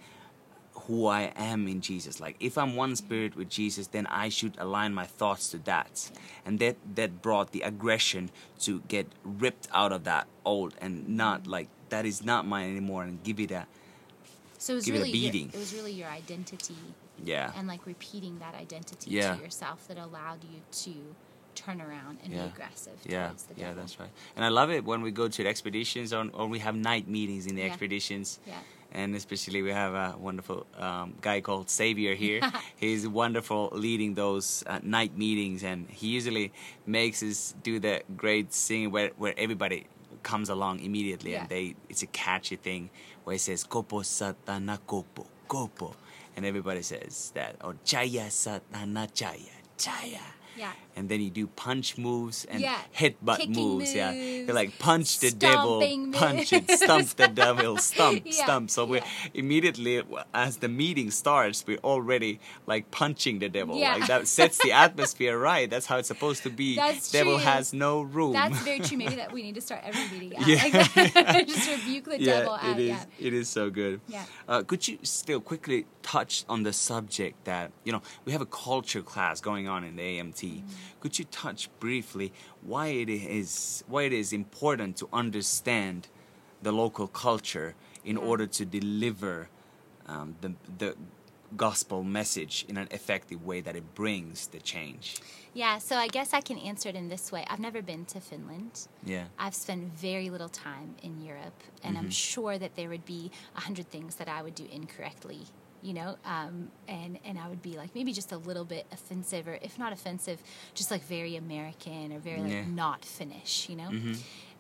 who 0.88 1.08
I 1.08 1.32
am 1.36 1.68
in 1.68 1.82
Jesus. 1.82 2.20
Like 2.20 2.36
if 2.40 2.58
I'm 2.58 2.76
one 2.76 2.96
spirit 2.96 3.36
with 3.36 3.50
Jesus, 3.50 3.88
then 3.88 4.06
I 4.08 4.30
should 4.30 4.56
align 4.58 4.94
my 4.94 5.06
thoughts 5.06 5.50
to 5.50 5.58
that. 5.60 6.10
And 6.46 6.60
that 6.60 6.78
that 6.96 7.22
brought 7.22 7.52
the 7.52 7.62
aggression 7.62 8.32
to 8.62 8.82
get 8.88 9.08
ripped 9.24 9.68
out 9.74 9.92
of 9.92 10.04
that 10.06 10.28
old 10.46 10.74
and 10.82 11.08
not 11.10 11.48
like 11.48 11.68
that 11.90 12.06
is 12.06 12.24
not 12.26 12.46
mine 12.48 12.70
anymore 12.72 13.04
and 13.04 13.22
give 13.24 13.40
it 13.40 13.52
a 13.52 13.66
So 14.58 14.74
it 14.74 14.76
was 14.78 14.86
Give 14.86 14.96
it 14.96 14.98
a 15.00 15.02
really 15.04 15.18
your- 15.18 15.32
beating. 15.32 15.50
it 15.54 15.60
was 15.60 15.74
really 15.74 15.92
your 15.92 16.10
identity 16.10 16.76
yeah. 17.24 17.52
and 17.56 17.68
like 17.68 17.86
repeating 17.86 18.40
that 18.40 18.56
identity 18.56 19.12
Yeah. 19.12 19.36
to 19.36 19.42
yourself 19.42 19.88
that 19.90 19.98
allowed 19.98 20.44
you 20.44 20.60
to 20.84 20.94
turn 21.56 21.82
around 21.82 22.18
and 22.24 22.34
Yeah. 22.34 22.44
be 22.44 22.50
aggressive 22.50 22.98
Yeah, 23.06 23.28
towards 23.28 23.44
the 23.44 23.54
yeah, 23.56 23.68
devil. 23.70 23.82
that's 23.82 24.00
right. 24.00 24.10
And 24.36 24.44
I 24.46 24.50
love 24.50 24.70
it 24.72 24.84
when 24.86 25.02
we 25.02 25.12
go 25.12 25.28
to 25.28 25.44
the 25.44 25.50
expeditions 25.50 26.14
or, 26.14 26.30
or 26.34 26.48
we 26.48 26.60
have 26.60 26.76
night 26.76 27.08
meetings 27.08 27.46
in 27.48 27.56
the 27.56 27.62
Yeah. 27.62 27.68
expeditions. 27.70 28.40
Yeah. 28.46 28.60
And 28.92 29.16
especially 29.16 29.62
we 29.64 29.72
have 29.72 29.94
a 29.96 30.16
wonderful 30.20 30.68
um, 30.78 31.16
guy 31.22 31.42
called 31.42 31.70
Xavier 31.70 32.14
here. 32.14 32.42
He's 32.76 33.08
wonderful 33.08 33.70
leading 33.74 34.14
those 34.14 34.64
uh, 34.68 34.80
night 34.84 35.18
meetings, 35.18 35.64
and 35.64 35.90
he 35.90 36.08
usually 36.10 36.52
makes 36.86 37.24
us 37.24 37.56
do 37.64 37.80
the 37.80 38.04
great 38.16 38.54
singing 38.54 38.92
where, 38.92 39.10
where 39.18 39.34
everybody 39.36 39.88
comes 40.22 40.48
along 40.50 40.80
immediately, 40.82 41.32
Yeah. 41.32 41.42
and 41.42 41.50
they 41.50 41.76
it's 41.90 42.04
a 42.04 42.08
catchy 42.08 42.56
thing 42.56 42.92
where 43.24 43.34
he 43.34 43.40
says 43.40 43.64
"Kopo 43.64 44.04
satana 44.04 44.78
kopo 44.88 45.26
kopo," 45.50 45.96
and 46.38 46.46
everybody 46.46 46.84
says 46.84 47.32
that 47.34 47.56
or 47.64 47.74
"Chaya 47.84 48.28
satana 48.30 49.04
chaya 49.12 49.50
chaya." 49.76 50.22
Yeah. 50.58 50.72
and 50.96 51.10
then 51.10 51.20
you 51.22 51.30
do 51.32 51.48
punch 51.48 51.98
moves 51.98 52.46
and 52.46 52.62
Yeah, 52.62 52.78
headbutt 52.96 53.38
kicking 53.38 53.56
moves. 53.56 53.94
Yeah, 53.96 54.12
moves, 54.14 54.48
you 54.50 54.54
like 54.54 54.78
punch 54.80 55.20
the 55.20 55.32
devil, 55.32 55.80
stomping 55.82 56.12
punch 56.14 56.54
it, 56.54 56.70
stump 56.70 57.10
the 57.16 57.28
devil, 57.28 57.78
stump, 57.92 58.22
Yeah, 58.26 58.44
stump. 58.44 58.70
So 58.70 58.86
we 58.86 58.98
yeah. 59.00 59.06
immediately, 59.34 60.04
as 60.34 60.58
the 60.58 60.70
meeting 60.70 61.10
starts, 61.12 61.66
we're 61.66 61.78
already 61.84 62.40
like 62.68 62.92
punching 62.92 63.40
the 63.40 63.50
devil. 63.50 63.76
Yeah. 63.78 63.96
Like 63.96 64.08
that 64.08 64.28
sets 64.28 64.58
the 64.64 64.72
atmosphere 64.72 65.38
right. 65.40 65.70
That's 65.70 65.88
how 65.88 65.98
it's 65.98 66.08
supposed 66.08 66.44
to 66.44 66.50
be. 66.52 66.76
That's 66.76 67.12
devil 67.12 67.38
true. 67.38 67.46
has 67.46 67.74
no 67.74 68.02
room. 68.02 68.34
That's 68.34 68.60
very 68.60 68.80
true. 68.80 68.98
Maybe 68.98 69.16
that 69.16 69.32
we 69.32 69.42
need 69.42 69.56
to 69.56 69.62
start 69.62 69.82
every 69.84 70.06
meeting 70.20 70.38
out 70.38 70.48
Yeah. 70.54 70.62
like 70.64 71.14
that. 71.14 71.48
Just 71.48 71.70
rebuke 71.70 72.06
the 72.06 72.20
yeah, 72.22 72.40
devil 72.40 72.54
it 72.56 72.64
out. 72.64 72.80
is. 72.80 72.88
Yeah. 72.90 73.04
It 73.28 73.34
is 73.34 73.50
so 73.50 73.70
good. 73.70 74.02
Yeah. 74.08 74.26
Uh, 74.48 74.62
could 74.64 74.88
you 74.88 75.00
still 75.04 75.42
quickly 75.42 75.86
touch 76.04 76.44
on 76.48 76.64
the 76.64 76.74
subject 76.74 77.46
that 77.46 77.72
you 77.86 77.92
know 77.92 78.02
we 78.26 78.32
have 78.34 78.42
a 78.42 78.46
culture 78.46 79.02
class 79.02 79.42
going 79.42 79.68
on 79.68 79.84
in 79.84 79.96
the 79.96 80.04
AMT? 80.04 80.43
Could 81.02 81.14
you 81.20 81.26
touch 81.44 81.70
briefly 81.80 82.28
why 82.72 82.88
it 83.04 83.10
is 83.10 83.84
why 83.88 84.02
it 84.10 84.14
is 84.14 84.32
important 84.34 84.92
to 85.02 85.06
understand 85.12 86.08
the 86.66 86.72
local 86.72 87.08
culture 87.08 87.70
in 88.04 88.18
order 88.18 88.48
to 88.58 88.64
deliver 88.66 89.50
um, 90.08 90.36
the 90.42 90.50
the 90.78 90.96
gospel 91.56 92.04
message 92.04 92.66
in 92.68 92.78
an 92.78 92.88
effective 92.90 93.40
way 93.46 93.62
that 93.62 93.76
it 93.76 93.84
brings 93.96 94.48
the 94.48 94.60
change? 94.60 95.06
Yeah, 95.54 95.78
so 95.80 95.94
I 96.06 96.08
guess 96.08 96.34
I 96.34 96.42
can 96.42 96.58
answer 96.70 96.90
it 96.90 96.96
in 96.96 97.10
this 97.10 97.32
way. 97.32 97.44
I've 97.50 97.60
never 97.60 97.82
been 97.84 98.06
to 98.06 98.20
Finland. 98.20 98.88
Yeah. 99.06 99.26
I've 99.38 99.54
spent 99.54 99.82
very 99.94 100.30
little 100.32 100.50
time 100.50 100.90
in 101.04 101.14
Europe, 101.22 101.60
and 101.84 101.96
Mm-hmm. 101.96 102.06
I'm 102.06 102.12
sure 102.12 102.58
that 102.58 102.72
there 102.76 102.90
would 102.90 103.06
be 103.06 103.30
a 103.56 103.62
hundred 103.68 103.88
things 103.92 104.16
that 104.16 104.28
I 104.28 104.42
would 104.42 104.56
do 104.56 104.66
incorrectly, 104.72 105.42
you 105.84 105.94
know, 105.94 106.16
um, 106.26 106.70
and 106.88 107.20
and 107.26 107.38
I 107.38 107.48
would 107.50 107.62
be 107.62 107.78
like 107.78 107.94
maybe 107.94 108.14
just 108.14 108.32
a 108.32 108.38
little 108.38 108.66
bit 108.66 108.86
offensive, 108.92 109.48
or 109.48 109.60
if 109.62 109.78
not 109.78 109.92
offensive, 109.94 110.42
just 110.74 110.90
like 110.92 111.04
very 111.04 111.36
American 111.36 112.14
or 112.14 112.20
very 112.20 112.40
like 112.42 112.52
Yeah. 112.52 112.66
not 112.66 113.04
Finnish, 113.06 113.68
you 113.70 113.76
know. 113.76 113.90
Mm-hmm. 113.90 114.14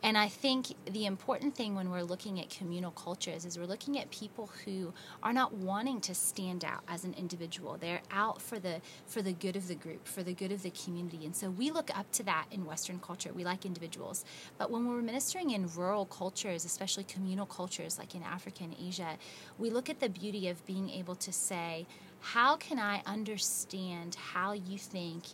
And 0.04 0.18
I 0.18 0.28
think 0.28 0.68
the 0.92 1.06
important 1.06 1.56
thing 1.56 1.76
when 1.76 1.90
we're 1.90 2.04
looking 2.04 2.42
at 2.42 2.50
communal 2.50 2.92
cultures 2.92 3.46
is 3.46 3.58
we're 3.58 3.66
looking 3.66 3.98
at 3.98 4.12
people 4.12 4.52
who 4.66 4.94
are 5.24 5.32
not 5.32 5.54
wanting 5.54 6.02
to 6.02 6.14
stand 6.14 6.66
out 6.66 6.82
as 6.90 7.06
an 7.06 7.14
individual. 7.18 7.78
They're 7.80 8.02
out 8.12 8.42
for 8.42 8.60
the 8.60 8.82
for 9.08 9.22
the 9.22 9.32
good 9.32 9.56
of 9.56 9.70
the 9.70 9.76
group, 9.76 10.06
for 10.06 10.22
the 10.22 10.34
good 10.34 10.52
of 10.52 10.62
the 10.62 10.72
community. 10.72 11.26
And 11.26 11.34
so 11.34 11.50
we 11.50 11.72
look 11.72 11.98
up 11.98 12.12
to 12.14 12.24
that 12.24 12.48
in 12.52 12.66
Western 12.66 13.00
culture. 13.00 13.32
We 13.32 13.46
like 13.46 13.66
individuals. 13.66 14.26
But 14.58 14.70
when 14.70 14.86
we're 14.88 15.02
ministering 15.02 15.52
in 15.52 15.70
rural 15.74 16.06
cultures, 16.06 16.66
especially 16.66 17.06
communal 17.06 17.46
cultures 17.46 17.98
like 17.98 18.14
in 18.14 18.24
Africa 18.24 18.66
and 18.66 18.76
Asia, 18.78 19.18
we 19.58 19.70
look 19.70 19.90
at 19.90 20.02
the 20.02 20.10
beauty 20.10 20.50
of 20.50 20.66
being 20.66 20.90
able 20.90 21.16
to 21.16 21.32
say, 21.32 21.88
how 22.24 22.56
can 22.56 22.80
I 22.80 23.02
understand 23.06 24.16
how 24.16 24.54
you 24.54 24.78
think 24.78 25.26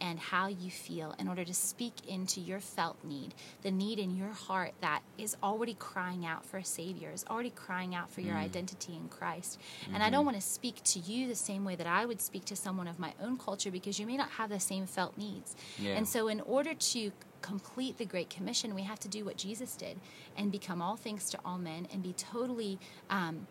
and 0.00 0.18
how 0.18 0.46
you 0.46 0.70
feel 0.70 1.14
in 1.18 1.28
order 1.28 1.44
to 1.44 1.52
speak 1.52 1.92
into 2.08 2.40
your 2.40 2.58
felt 2.58 2.96
need, 3.04 3.34
the 3.60 3.70
need 3.70 3.98
in 3.98 4.16
your 4.16 4.30
heart 4.30 4.72
that 4.80 5.02
is 5.18 5.36
already 5.42 5.74
crying 5.74 6.24
out 6.24 6.46
for 6.46 6.56
a 6.56 6.64
Savior, 6.64 7.10
is 7.12 7.22
already 7.28 7.50
crying 7.50 7.94
out 7.94 8.10
for 8.10 8.22
your 8.22 8.34
identity 8.34 8.94
in 8.94 9.08
Christ. 9.08 9.60
And 9.92 10.02
I 10.02 10.08
don't 10.08 10.24
want 10.24 10.38
to 10.38 10.42
speak 10.42 10.82
to 10.84 10.98
you 11.00 11.28
the 11.28 11.34
same 11.34 11.66
way 11.66 11.76
that 11.76 11.86
I 11.86 12.06
would 12.06 12.20
speak 12.20 12.46
to 12.46 12.56
someone 12.56 12.88
of 12.88 12.98
my 12.98 13.12
own 13.22 13.36
culture 13.36 13.70
because 13.70 14.00
you 14.00 14.06
may 14.06 14.16
not 14.16 14.30
have 14.30 14.48
the 14.48 14.58
same 14.58 14.86
felt 14.86 15.18
needs. 15.18 15.54
Yeah. 15.78 15.96
And 15.96 16.08
so, 16.08 16.28
in 16.28 16.40
order 16.40 16.72
to 16.72 17.12
complete 17.42 17.98
the 17.98 18.06
Great 18.06 18.30
Commission, 18.30 18.74
we 18.74 18.82
have 18.82 19.00
to 19.00 19.08
do 19.08 19.22
what 19.22 19.36
Jesus 19.36 19.76
did 19.76 20.00
and 20.34 20.50
become 20.50 20.80
all 20.80 20.96
things 20.96 21.28
to 21.30 21.38
all 21.44 21.58
men 21.58 21.86
and 21.92 22.02
be 22.02 22.14
totally 22.14 22.78
um, 23.10 23.46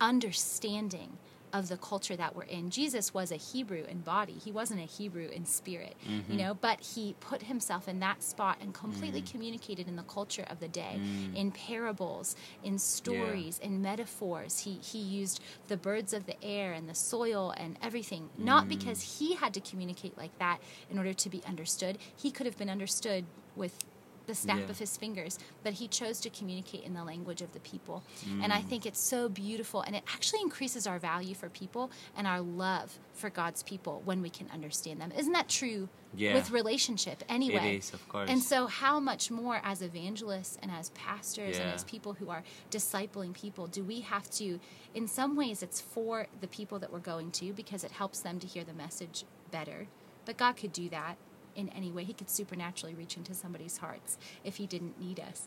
understanding 0.00 1.18
of 1.52 1.68
the 1.68 1.76
culture 1.76 2.16
that 2.16 2.34
we're 2.34 2.42
in. 2.42 2.70
Jesus 2.70 3.14
was 3.14 3.30
a 3.32 3.36
Hebrew 3.36 3.84
in 3.84 4.00
body. 4.00 4.32
He 4.32 4.52
wasn't 4.52 4.80
a 4.80 4.84
Hebrew 4.84 5.28
in 5.28 5.44
spirit, 5.44 5.96
you 6.02 6.20
mm-hmm. 6.20 6.36
know, 6.36 6.54
but 6.54 6.80
he 6.80 7.14
put 7.20 7.42
himself 7.42 7.88
in 7.88 8.00
that 8.00 8.22
spot 8.22 8.58
and 8.60 8.74
completely 8.74 9.22
mm-hmm. 9.22 9.32
communicated 9.32 9.88
in 9.88 9.96
the 9.96 10.02
culture 10.02 10.44
of 10.50 10.60
the 10.60 10.68
day, 10.68 10.98
mm. 10.98 11.34
in 11.34 11.50
parables, 11.50 12.36
in 12.62 12.78
stories, 12.78 13.58
in 13.58 13.82
metaphors. 13.82 14.60
He 14.60 14.78
he 14.82 14.98
used 14.98 15.40
the 15.68 15.76
birds 15.76 16.12
of 16.12 16.26
the 16.26 16.42
air 16.42 16.72
and 16.72 16.88
the 16.88 16.94
soil 16.94 17.52
and 17.56 17.78
everything, 17.82 18.30
not 18.36 18.62
mm-hmm. 18.62 18.70
because 18.70 19.18
he 19.18 19.34
had 19.34 19.54
to 19.54 19.60
communicate 19.60 20.16
like 20.16 20.36
that 20.38 20.58
in 20.90 20.98
order 20.98 21.12
to 21.14 21.30
be 21.30 21.42
understood. 21.46 21.98
He 22.16 22.30
could 22.30 22.46
have 22.46 22.58
been 22.58 22.70
understood 22.70 23.24
with 23.56 23.84
the 24.28 24.34
snap 24.34 24.58
Yeah. 24.58 24.70
of 24.70 24.78
his 24.78 24.96
fingers, 24.96 25.38
but 25.64 25.72
he 25.72 25.88
chose 25.88 26.20
to 26.20 26.30
communicate 26.30 26.84
in 26.84 26.94
the 26.94 27.02
language 27.02 27.42
of 27.42 27.52
the 27.52 27.60
people. 27.60 28.04
And 28.42 28.52
I 28.52 28.60
mm. 28.60 28.68
think 28.68 28.86
it's 28.86 29.00
so 29.00 29.28
beautiful, 29.28 29.80
and 29.80 29.96
it 29.96 30.04
actually 30.06 30.42
increases 30.42 30.86
our 30.86 30.98
value 31.00 31.34
for 31.34 31.48
people 31.48 31.90
and 32.16 32.26
our 32.26 32.40
love 32.40 32.98
for 33.14 33.30
God's 33.30 33.62
people 33.64 34.02
when 34.04 34.22
we 34.22 34.30
can 34.30 34.48
understand 34.52 35.00
them. 35.00 35.10
Isn't 35.16 35.32
that 35.32 35.48
true 35.48 35.88
Yeah. 36.14 36.34
with 36.34 36.50
relationship 36.50 37.24
anyway? 37.28 37.78
is, 37.78 37.92
of 37.92 38.06
course. 38.08 38.30
And 38.30 38.42
so, 38.42 38.66
how 38.66 39.00
much 39.00 39.30
more 39.30 39.60
as 39.64 39.82
evangelists 39.82 40.58
and 40.62 40.70
as 40.70 40.90
pastors 40.90 41.58
and 41.58 41.70
as 41.70 41.82
people 41.84 42.12
who 42.14 42.30
are 42.30 42.44
discipling 42.70 43.32
people 43.32 43.66
do 43.66 43.82
we 43.82 44.00
have 44.02 44.30
to, 44.32 44.60
in 44.94 45.08
some 45.08 45.34
ways, 45.36 45.62
it's 45.62 45.80
for 45.80 46.28
the 46.40 46.48
people 46.48 46.78
that 46.78 46.92
we're 46.92 46.98
going 47.00 47.30
to 47.32 47.52
because 47.52 47.82
it 47.82 47.92
helps 47.92 48.20
them 48.20 48.38
to 48.40 48.46
hear 48.46 48.62
the 48.62 48.74
message 48.74 49.24
better. 49.50 49.88
But 50.24 50.36
God 50.36 50.56
could 50.56 50.72
do 50.72 50.88
that 50.90 51.16
in 51.58 51.68
any 51.70 51.90
way. 51.90 52.04
He 52.04 52.14
could 52.14 52.30
supernaturally 52.30 52.94
reach 52.94 53.16
into 53.16 53.34
somebody's 53.34 53.78
hearts 53.78 54.16
if 54.44 54.56
He 54.56 54.66
didn't 54.66 54.98
need 54.98 55.20
us. 55.20 55.46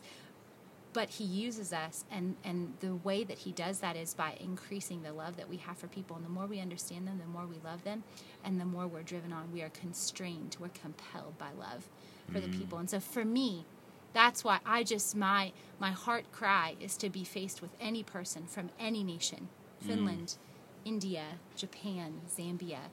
But 0.92 1.08
He 1.08 1.24
uses 1.24 1.72
us, 1.72 2.04
and, 2.10 2.36
and 2.44 2.74
the 2.80 2.94
way 2.94 3.24
that 3.24 3.38
He 3.38 3.50
does 3.50 3.80
that 3.80 3.96
is 3.96 4.12
by 4.12 4.36
increasing 4.38 5.02
the 5.02 5.12
love 5.12 5.38
that 5.38 5.48
we 5.48 5.56
have 5.56 5.78
for 5.78 5.88
people. 5.88 6.14
And 6.14 6.24
the 6.24 6.30
more 6.30 6.46
we 6.46 6.60
understand 6.60 7.08
them, 7.08 7.18
the 7.18 7.26
more 7.26 7.46
we 7.46 7.56
love 7.64 7.82
them, 7.82 8.04
and 8.44 8.60
the 8.60 8.66
more 8.66 8.86
we're 8.86 9.02
driven 9.02 9.32
on. 9.32 9.50
We 9.52 9.62
are 9.62 9.70
constrained, 9.70 10.56
we're 10.60 10.68
compelled 10.68 11.38
by 11.38 11.48
love 11.58 11.88
for 12.30 12.40
the 12.40 12.48
mm. 12.48 12.58
people. 12.58 12.78
And 12.78 12.90
so 12.90 13.00
for 13.00 13.24
me, 13.24 13.64
that's 14.12 14.44
why 14.44 14.58
I 14.66 14.82
just 14.84 15.16
my 15.16 15.52
my 15.80 15.90
heart 15.90 16.30
cry 16.32 16.76
is 16.78 16.98
to 16.98 17.08
be 17.08 17.24
faced 17.24 17.62
with 17.62 17.70
any 17.80 18.02
person 18.02 18.44
from 18.46 18.68
any 18.78 19.02
nation, 19.02 19.48
mm. 19.82 19.86
Finland, 19.86 20.36
India, 20.84 21.24
Japan, 21.56 22.20
Zambia, 22.28 22.90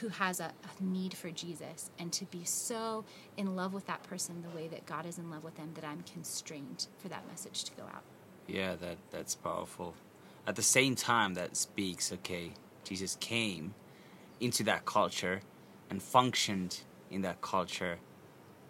who 0.00 0.08
has 0.08 0.40
a, 0.40 0.46
a 0.46 0.82
need 0.82 1.14
for 1.14 1.30
Jesus, 1.30 1.90
and 1.98 2.12
to 2.12 2.24
be 2.26 2.44
so 2.44 3.04
in 3.36 3.54
love 3.54 3.72
with 3.72 3.86
that 3.86 4.02
person 4.02 4.42
the 4.42 4.56
way 4.56 4.68
that 4.68 4.86
God 4.86 5.06
is 5.06 5.18
in 5.18 5.30
love 5.30 5.44
with 5.44 5.56
them 5.56 5.70
that 5.74 5.84
I'm 5.84 6.02
constrained 6.12 6.86
for 6.98 7.08
that 7.08 7.26
message 7.28 7.64
to 7.64 7.72
go 7.72 7.84
out. 7.84 8.02
Yeah, 8.46 8.74
that 8.76 8.98
that's 9.10 9.34
powerful. 9.34 9.94
At 10.46 10.56
the 10.56 10.62
same 10.62 10.94
time, 10.94 11.34
that 11.34 11.56
speaks. 11.56 12.12
Okay, 12.12 12.52
Jesus 12.84 13.16
came 13.20 13.74
into 14.40 14.62
that 14.64 14.84
culture 14.84 15.40
and 15.90 16.02
functioned 16.02 16.80
in 17.10 17.22
that 17.22 17.40
culture. 17.40 17.98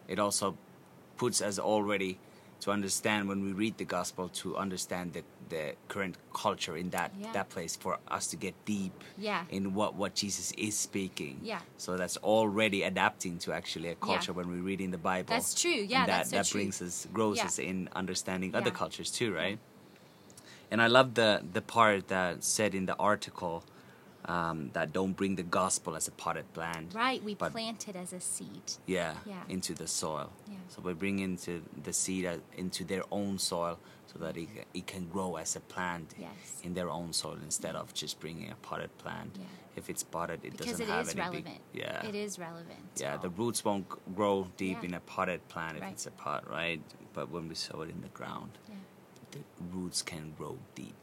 It 0.07 0.19
also 0.19 0.57
puts 1.17 1.41
us 1.41 1.59
already 1.59 2.19
to 2.61 2.71
understand 2.71 3.29
when 3.29 3.43
we 3.43 3.53
read 3.53 3.79
the 3.79 3.85
gospel 3.85 4.29
to 4.29 4.57
understand 4.57 5.13
the, 5.15 5.23
the 5.49 5.75
current 5.89 6.17
culture 6.33 6.77
in 6.77 6.91
that 6.91 7.11
Yeah. 7.19 7.33
that 7.33 7.49
place 7.49 7.77
for 7.77 7.99
us 8.09 8.27
to 8.29 8.37
get 8.37 8.55
deep 8.65 8.93
Yeah. 9.19 9.45
in 9.51 9.75
what 9.75 9.95
what 9.95 10.15
Jesus 10.15 10.53
is 10.53 10.77
speaking. 10.79 11.41
Yeah. 11.43 11.61
So 11.77 11.97
that's 11.97 12.17
already 12.19 12.83
adapting 12.83 13.39
to 13.41 13.53
actually 13.53 13.89
a 13.89 13.95
culture 13.97 14.33
when 14.33 14.49
we 14.51 14.59
read 14.61 14.81
in 14.81 14.91
the 14.91 14.99
Bible. 14.99 15.29
That's 15.35 15.55
true. 15.55 15.71
Yeah, 15.95 16.07
that 16.07 16.27
so 16.27 16.37
that 16.37 16.47
true. 16.47 16.61
brings 16.61 16.81
us 16.83 17.07
grows 17.13 17.39
Yeah. 17.39 17.47
us 17.47 17.59
in 17.59 17.89
understanding 17.95 18.55
other 18.55 18.71
cultures 18.71 19.11
too, 19.11 19.33
right? 19.35 19.59
And 20.71 20.81
I 20.83 20.87
love 20.89 21.15
the 21.15 21.43
the 21.53 21.63
part 21.63 22.09
that 22.09 22.43
said 22.45 22.75
in 22.75 22.87
the 22.87 22.97
article 22.97 23.65
um, 24.27 24.71
that 24.73 24.93
don't 24.93 25.13
bring 25.13 25.37
the 25.37 25.43
gospel 25.43 25.95
as 25.97 26.09
a 26.09 26.11
potted 26.13 26.51
plant. 26.55 26.95
Right, 26.95 27.23
we 27.23 27.35
plant 27.35 27.89
it 27.89 27.97
as 27.97 28.13
a 28.13 28.21
seed. 28.21 28.73
Yeah, 28.87 29.15
Yeah. 29.27 29.43
into 29.49 29.75
the 29.75 29.87
soil. 29.87 30.31
Yeah. 30.51 30.57
So 30.69 30.81
we 30.83 30.95
bring 30.95 31.19
into 31.19 31.63
the 31.83 31.93
seed 31.93 32.25
uh, 32.27 32.39
into 32.57 32.85
their 32.85 33.03
own 33.11 33.39
soil 33.39 33.79
so 34.07 34.19
that 34.21 34.37
it, 34.37 34.49
it 34.73 34.87
can 34.87 35.09
grow 35.09 35.37
as 35.37 35.57
a 35.57 35.61
plant 35.61 36.15
Yes. 36.19 36.31
in 36.63 36.75
their 36.75 36.89
own 36.91 37.13
soil 37.13 37.39
instead 37.43 37.77
of 37.77 37.93
just 37.93 38.19
bringing 38.21 38.51
a 38.51 38.55
potted 38.57 38.97
plant. 38.99 39.37
Yeah. 39.39 39.45
If 39.77 39.91
it's 39.91 40.05
potted, 40.05 40.41
it 40.45 40.53
Because 40.53 40.67
doesn't 40.79 40.87
it 40.87 40.89
have 40.93 41.07
is 41.09 41.13
any 41.13 41.21
relevant. 41.21 41.45
big. 41.73 41.83
Yeah. 41.83 42.07
It 42.07 42.15
is 42.15 42.39
relevant. 42.39 42.87
Yeah, 42.97 43.17
the 43.17 43.29
roots 43.31 43.65
won't 43.65 43.87
grow 44.15 44.49
deep 44.57 44.79
Yeah. 44.81 44.89
in 44.89 44.95
a 44.95 45.01
potted 45.01 45.47
plant 45.49 45.77
if 45.77 45.83
Right. 45.83 45.93
it's 45.93 46.07
a 46.07 46.13
pot, 46.13 46.49
right? 46.49 46.81
But 47.13 47.31
when 47.31 47.49
we 47.49 47.55
sow 47.57 47.83
it 47.83 47.91
in 47.91 48.01
the 48.01 48.09
ground, 48.09 48.53
the 49.33 49.41
roots 49.73 50.01
can 50.03 50.33
grow 50.39 50.59
deep. 50.77 50.95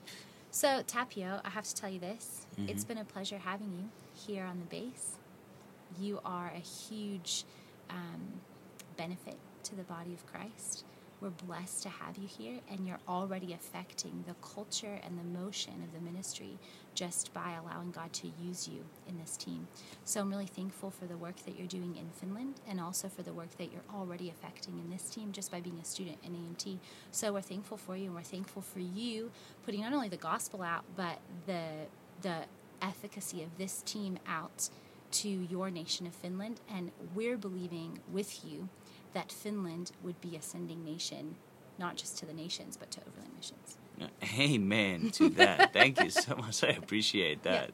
So, 0.54 0.84
Tapio, 0.86 1.40
I 1.46 1.50
have 1.50 1.64
to 1.64 1.74
tell 1.74 1.90
you 1.90 2.00
this. 2.00 2.46
Mm-hmm. 2.60 2.70
It's 2.70 2.84
been 2.84 2.98
a 2.98 3.06
pleasure 3.06 3.38
having 3.38 3.72
you 3.72 3.90
here 4.14 4.44
on 4.44 4.60
the 4.60 4.66
base. 4.66 5.16
You 5.98 6.20
are 6.26 6.52
a 6.54 6.60
huge 6.60 7.46
um, 7.90 8.42
benefit 8.98 9.38
to 9.64 9.76
the 9.76 9.84
body 9.84 10.14
of 10.14 10.26
Christ. 10.26 10.84
We're 11.22 11.30
blessed 11.30 11.84
to 11.84 11.90
have 11.90 12.18
you 12.18 12.28
here, 12.28 12.60
and 12.70 12.86
you're 12.86 13.00
already 13.08 13.54
affecting 13.54 14.26
the 14.28 14.34
culture 14.46 15.00
and 15.06 15.18
the 15.18 15.40
motion 15.40 15.74
of 15.84 15.94
the 15.94 16.02
ministry 16.04 16.58
just 16.94 17.34
by 17.34 17.54
allowing 17.54 17.92
God 17.92 18.12
to 18.14 18.30
use 18.42 18.68
you 18.68 18.84
in 19.08 19.18
this 19.18 19.38
team. 19.38 19.68
So 20.04 20.22
I'm 20.22 20.30
really 20.30 20.46
thankful 20.46 20.92
for 20.92 21.06
the 21.06 21.18
work 21.18 21.38
that 21.46 21.58
you're 21.58 21.68
doing 21.68 21.96
in 21.96 22.10
Finland 22.10 22.60
and 22.68 22.80
also 22.80 23.08
for 23.08 23.24
the 23.24 23.34
work 23.34 23.58
that 23.58 23.72
you're 23.72 23.82
already 23.94 24.30
affecting 24.30 24.80
in 24.80 24.90
this 24.90 25.10
team 25.10 25.32
just 25.32 25.52
by 25.52 25.62
being 25.62 25.80
a 25.82 25.86
student 25.86 26.18
in 26.24 26.34
AMT. 26.34 26.78
So 27.12 27.34
we're 27.34 27.42
thankful 27.42 27.78
for 27.78 27.96
you 27.96 28.06
and 28.06 28.16
we're 28.16 28.24
thankful 28.24 28.62
for 28.62 28.80
you 28.80 29.32
putting 29.66 29.82
not 29.82 29.94
only 29.94 30.10
the 30.10 30.18
gospel 30.18 30.62
out, 30.62 30.84
but 30.96 31.20
the 31.46 31.88
the 32.22 32.46
efficacy 32.82 33.42
of 33.44 33.58
this 33.58 33.82
team 33.84 34.18
out 34.28 34.70
to 35.12 35.30
your 35.30 35.70
nation 35.70 36.06
of 36.08 36.14
Finland. 36.14 36.60
And 36.70 36.92
we're 37.16 37.38
believing 37.38 38.00
with 38.12 38.46
you 38.46 38.70
that 39.14 39.32
Finland 39.32 39.92
would 40.04 40.20
be 40.22 40.36
a 40.36 40.42
sending 40.42 40.84
nation, 40.84 41.36
not 41.78 41.96
just 41.96 42.18
to 42.20 42.26
the 42.26 42.34
nations, 42.34 42.78
but 42.78 42.92
to 42.92 43.02
overland 43.02 43.34
missions. 43.36 43.78
Amen 44.40 45.12
to 45.12 45.30
that. 45.30 45.74
Thank 45.74 46.02
you 46.04 46.10
so 46.10 46.36
much. 46.36 46.64
I 46.64 46.70
appreciate 46.70 47.44
that. 47.44 47.72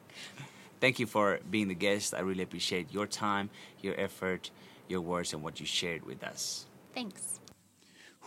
Thank 0.80 0.98
you 0.98 1.06
for 1.06 1.40
being 1.50 1.68
the 1.68 1.74
guest. 1.74 2.14
I 2.14 2.20
really 2.20 2.42
appreciate 2.42 2.92
your 2.92 3.06
time, 3.06 3.50
your 3.80 3.98
effort, 3.98 4.50
your 4.88 5.00
words, 5.00 5.32
and 5.32 5.42
what 5.42 5.60
you 5.60 5.66
shared 5.66 6.04
with 6.04 6.22
us. 6.22 6.66
Thanks. 6.94 7.37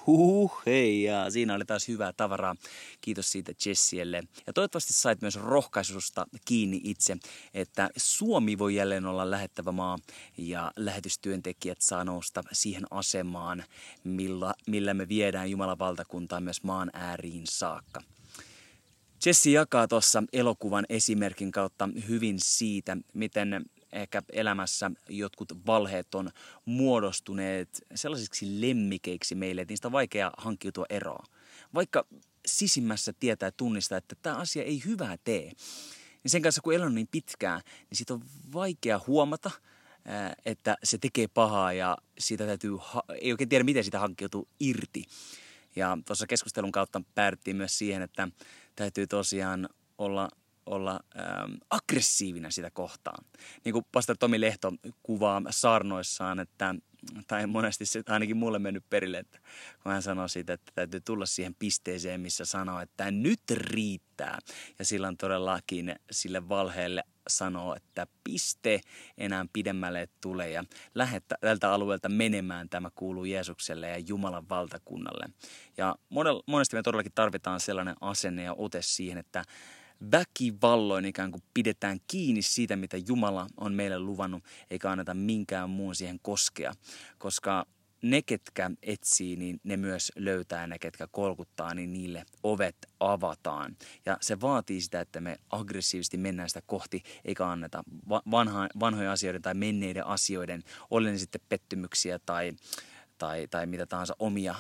Huh, 0.07 0.61
hei, 0.65 1.03
ja 1.03 1.29
siinä 1.29 1.53
oli 1.55 1.65
taas 1.65 1.87
hyvää 1.87 2.13
tavaraa. 2.13 2.55
Kiitos 3.01 3.31
siitä 3.31 3.51
Jessielle. 3.65 4.23
Ja 4.47 4.53
toivottavasti 4.53 4.93
sait 4.93 5.21
myös 5.21 5.35
rohkaisusta 5.35 6.25
kiinni 6.45 6.81
itse, 6.83 7.17
että 7.53 7.89
Suomi 7.97 8.57
voi 8.57 8.75
jälleen 8.75 9.05
olla 9.05 9.31
lähettävä 9.31 9.71
maa 9.71 9.99
ja 10.37 10.71
lähetystyöntekijät 10.75 11.81
saa 11.81 12.03
nousta 12.03 12.43
siihen 12.51 12.83
asemaan, 12.91 13.63
millä, 14.03 14.53
millä 14.67 14.93
me 14.93 15.07
viedään 15.07 15.51
Jumalan 15.51 15.79
valtakuntaa 15.79 16.41
myös 16.41 16.63
maan 16.63 16.89
ääriin 16.93 17.47
saakka. 17.47 18.01
Jesse 19.25 19.49
jakaa 19.49 19.87
tuossa 19.87 20.23
elokuvan 20.33 20.85
esimerkin 20.89 21.51
kautta 21.51 21.89
hyvin 22.07 22.39
siitä, 22.39 22.97
miten 23.13 23.65
ehkä 23.93 24.21
elämässä 24.34 24.91
jotkut 25.10 25.65
valheet 25.65 26.15
on 26.15 26.30
muodostuneet 26.65 27.69
sellaisiksi 27.95 28.62
lemmikeiksi 28.62 29.36
meille, 29.36 29.62
että 29.62 29.71
niistä 29.71 29.88
on 29.88 29.91
vaikea 29.91 30.32
hankkiutua 30.38 30.86
eroon. 30.89 31.25
Vaikka 31.73 32.06
sisimmässä 32.45 33.13
tietää 33.19 33.47
ja 33.47 33.51
tunnistaa, 33.51 33.97
että 33.97 34.15
tämä 34.21 34.36
asia 34.36 34.63
ei 34.63 34.82
hyvää 34.86 35.17
tee, 35.23 35.51
niin 36.23 36.32
sen 36.32 36.41
kanssa 36.41 36.62
kun 36.62 36.73
elän 36.73 36.95
niin 36.95 37.08
pitkään, 37.12 37.62
niin 37.89 37.97
siitä 37.97 38.13
on 38.13 38.21
vaikea 38.54 39.01
huomata, 39.08 39.51
että 40.45 40.77
se 40.84 40.97
tekee 40.97 41.27
pahaa 41.27 41.73
ja 41.73 41.97
siitä 42.19 42.45
täytyy, 42.45 42.71
ei 43.21 43.32
oikein 43.32 43.49
tiedä 43.49 43.63
miten 43.63 43.84
sitä 43.84 43.99
hankkiutuu 43.99 44.47
irti. 44.60 45.06
Ja 45.75 45.97
tuossa 46.06 46.27
keskustelun 46.27 46.71
kautta 46.71 47.01
päädyttiin 47.15 47.56
myös 47.56 47.77
siihen, 47.77 48.01
että 48.01 48.27
täytyy 48.75 49.08
tosiaan 49.08 49.69
olla, 49.97 50.30
olla 50.65 51.00
ähm, 51.19 51.54
aggressiivinen 51.69 52.52
sitä 52.52 52.71
kohtaan. 52.71 53.26
Niin 53.65 53.74
kuin 53.74 53.86
pastor 53.91 54.17
Tomi 54.17 54.41
Lehto 54.41 54.74
kuvaa 55.04 55.41
saarnoissaan, 55.50 56.39
että 56.39 56.76
tai 57.28 57.47
monesti 57.47 57.86
se 57.86 58.04
ainakin 58.08 58.38
mulle 58.38 58.60
mennyt 58.60 58.89
perille, 58.89 59.17
että 59.17 59.39
kun 59.84 59.91
hän 59.91 60.02
sanoo 60.02 60.28
siitä, 60.28 60.54
että 60.54 60.71
täytyy 60.76 61.02
tulla 61.02 61.26
siihen 61.26 61.56
pisteeseen, 61.56 62.21
missä 62.21 62.45
sanoo, 62.45 62.80
että 62.80 63.12
nyt 63.12 63.41
riittää. 63.52 64.39
Ja 64.80 64.86
silloin 64.86 65.17
todellakin 65.17 65.95
sille 66.12 66.50
valheelle 66.50 67.04
sanoo, 67.28 67.76
että 67.76 68.08
piste 68.24 68.82
enää 69.17 69.45
pidemmälle 69.54 70.02
et 70.02 70.12
tule 70.21 70.50
ja 70.50 70.63
lähde 70.95 71.21
tältä 71.41 71.74
alueelta 71.74 72.10
menemään. 72.10 72.69
Tämä 72.69 72.89
kuuluu 72.95 73.26
Jeesukselle 73.26 73.89
ja 73.89 73.97
Jumalan 73.97 74.50
valtakunnalle. 74.50 75.30
Ja 75.78 75.95
monesti 76.47 76.76
me 76.76 76.84
todellakin 76.84 77.12
tarvitaan 77.15 77.60
sellainen 77.60 77.95
asenne 78.02 78.43
ja 78.43 78.54
ote 78.54 78.82
siihen, 78.82 79.17
että 79.17 79.43
väkivalloin 80.11 81.05
ikään 81.05 81.31
kuin 81.31 81.43
pidetään 81.53 81.99
kiinni 82.07 82.41
siitä, 82.41 82.75
mitä 82.75 82.97
Jumala 83.07 83.47
on 83.57 83.73
meille 83.73 83.99
luvannut, 83.99 84.43
eikä 84.69 84.91
anneta 84.91 85.13
minkään 85.13 85.69
muun 85.69 85.95
siihen 85.95 86.19
koskea. 86.21 86.73
Koska 87.17 87.65
ne, 88.01 88.21
ketkä 88.21 88.71
etsii, 88.81 89.35
niin 89.35 89.59
ne 89.63 89.77
myös 89.77 90.11
löytää 90.15 90.67
ne, 90.67 90.79
ketkä 90.79 91.07
kolkuttaa, 91.11 91.73
niin 91.73 91.93
niille 91.93 92.25
ovet 92.43 92.75
avataan. 92.99 93.77
Ja 94.05 94.17
se 94.21 94.41
vaatii 94.41 94.81
sitä, 94.81 95.01
että 95.01 95.21
me 95.21 95.37
aggressiivisesti 95.49 96.17
mennään 96.17 96.49
sitä 96.49 96.61
kohti, 96.65 97.03
eikä 97.25 97.47
anneta 97.47 97.83
vanha, 98.09 98.67
vanhojen 98.79 99.09
asioiden 99.09 99.41
tai 99.41 99.53
menneiden 99.53 100.05
asioiden, 100.05 100.63
oli 100.89 101.11
ne 101.11 101.17
sitten 101.17 101.41
pettymyksiä 101.49 102.19
tai, 102.19 102.53
tai, 103.21 103.47
tai 103.47 103.65
mitä 103.65 103.86
tahansa 103.86 104.15
omia 104.19 104.55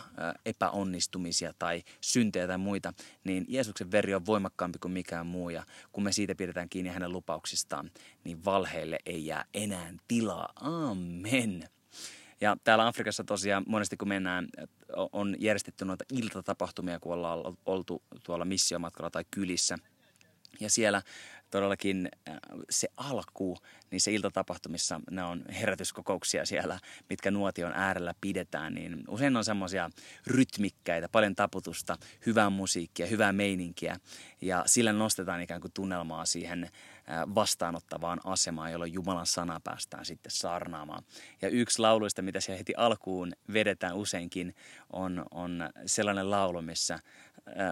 epäonnistumisia 0.45 1.53
tai 1.59 1.83
syntejä 2.01 2.47
tai 2.47 2.57
muita, 2.57 2.93
niin 3.23 3.45
Jeesuksen 3.47 3.91
veri 3.91 4.15
on 4.15 4.25
voimakkaampi 4.25 4.79
kuin 4.79 4.91
mikään 4.91 5.27
muu. 5.27 5.49
Ja 5.49 5.63
kun 5.91 6.03
me 6.03 6.11
siitä 6.11 6.35
pidetään 6.35 6.69
kiinni 6.69 6.89
hänen 6.89 7.11
lupauksistaan, 7.11 7.91
niin 8.23 8.45
valheille 8.45 8.97
ei 9.05 9.25
jää 9.25 9.45
enää 9.53 9.93
tilaa. 10.07 10.53
Amen. 10.55 11.69
Ja 12.41 12.57
täällä 12.63 12.87
Afrikassa 12.87 13.23
tosiaan 13.23 13.63
monesti 13.67 13.97
kun 13.97 14.07
mennään, 14.07 14.47
on 15.13 15.35
järjestetty 15.39 15.85
noita 15.85 16.05
iltatapahtumia, 16.13 16.99
kun 16.99 17.13
ollaan 17.13 17.39
oltu 17.65 18.03
tuolla 18.23 18.45
missiomatkalla 18.45 19.09
tai 19.09 19.25
kylissä. 19.31 19.77
Ja 20.59 20.69
siellä 20.69 21.01
todellakin 21.51 22.09
se 22.69 22.87
alku, 22.97 23.57
niin 23.91 24.01
se 24.01 24.11
iltatapahtumissa, 24.11 25.01
ne 25.11 25.23
on 25.23 25.43
herätyskokouksia 25.61 26.45
siellä, 26.45 26.79
mitkä 27.09 27.31
nuotion 27.31 27.73
äärellä 27.75 28.13
pidetään, 28.21 28.73
niin 28.73 29.03
usein 29.07 29.37
on 29.37 29.45
semmoisia 29.45 29.89
rytmikkäitä, 30.27 31.09
paljon 31.09 31.35
taputusta, 31.35 31.97
hyvää 32.25 32.49
musiikkia, 32.49 33.07
hyvää 33.07 33.33
meininkiä. 33.33 33.99
Ja 34.41 34.63
sillä 34.65 34.93
nostetaan 34.93 35.41
ikään 35.41 35.61
kuin 35.61 35.73
tunnelmaa 35.73 36.25
siihen 36.25 36.69
vastaanottavaan 37.35 38.19
asemaan, 38.23 38.71
jolloin 38.71 38.93
Jumalan 38.93 39.25
sana 39.25 39.59
päästään 39.63 40.05
sitten 40.05 40.31
saarnaamaan. 40.31 41.03
Ja 41.41 41.49
yksi 41.49 41.79
lauluista, 41.79 42.21
mitä 42.21 42.39
siellä 42.39 42.57
heti 42.57 42.73
alkuun 42.77 43.31
vedetään 43.53 43.95
useinkin, 43.95 44.55
on, 44.93 45.25
on 45.31 45.69
sellainen 45.85 46.31
laulu, 46.31 46.61
missä 46.61 46.99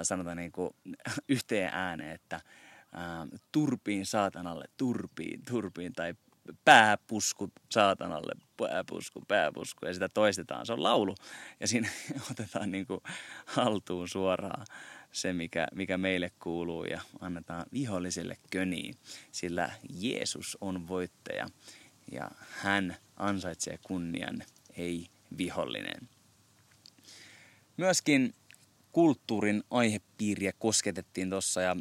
sanotaan 0.04 0.38
niin 0.38 0.52
kuin 0.52 0.76
yhteen 1.28 1.70
ääneen, 1.74 2.12
että 2.12 2.42
turpiin 3.52 4.06
saatanalle, 4.06 4.66
turpiin, 4.78 5.42
turpiin, 5.46 5.94
tai 5.94 6.14
pääpusku 6.66 7.52
saatanalle, 7.72 8.32
pääpusku, 8.58 9.22
pääpusku, 9.28 9.86
ja 9.86 9.94
sitä 9.94 10.10
toistetaan. 10.10 10.66
Se 10.66 10.74
on 10.74 10.84
laulu, 10.84 11.16
ja 11.60 11.68
siinä 11.68 11.90
otetaan 12.32 12.72
niin 12.72 12.88
kuin 12.88 13.02
haltuun 13.46 14.08
suoraan 14.08 14.66
se, 15.12 15.34
mikä, 15.34 15.68
mikä 15.76 15.98
meille 15.98 16.32
kuuluu, 16.40 16.84
ja 16.84 17.02
annetaan 17.20 17.66
viholliselle 17.74 18.38
köniin, 18.52 18.96
sillä 19.32 19.72
Jeesus 19.90 20.58
on 20.62 20.88
voittaja, 20.88 21.48
ja 22.12 22.32
hän 22.50 22.96
ansaitsee 23.18 23.80
kunnian, 23.84 24.44
ei 24.78 25.08
vihollinen. 25.38 26.10
Myöskin 27.78 28.34
kulttuurin 28.92 29.64
aihepiiriä 29.70 30.54
kosketettiin 30.60 31.30
tuossa 31.30 31.62
ja 31.62 31.76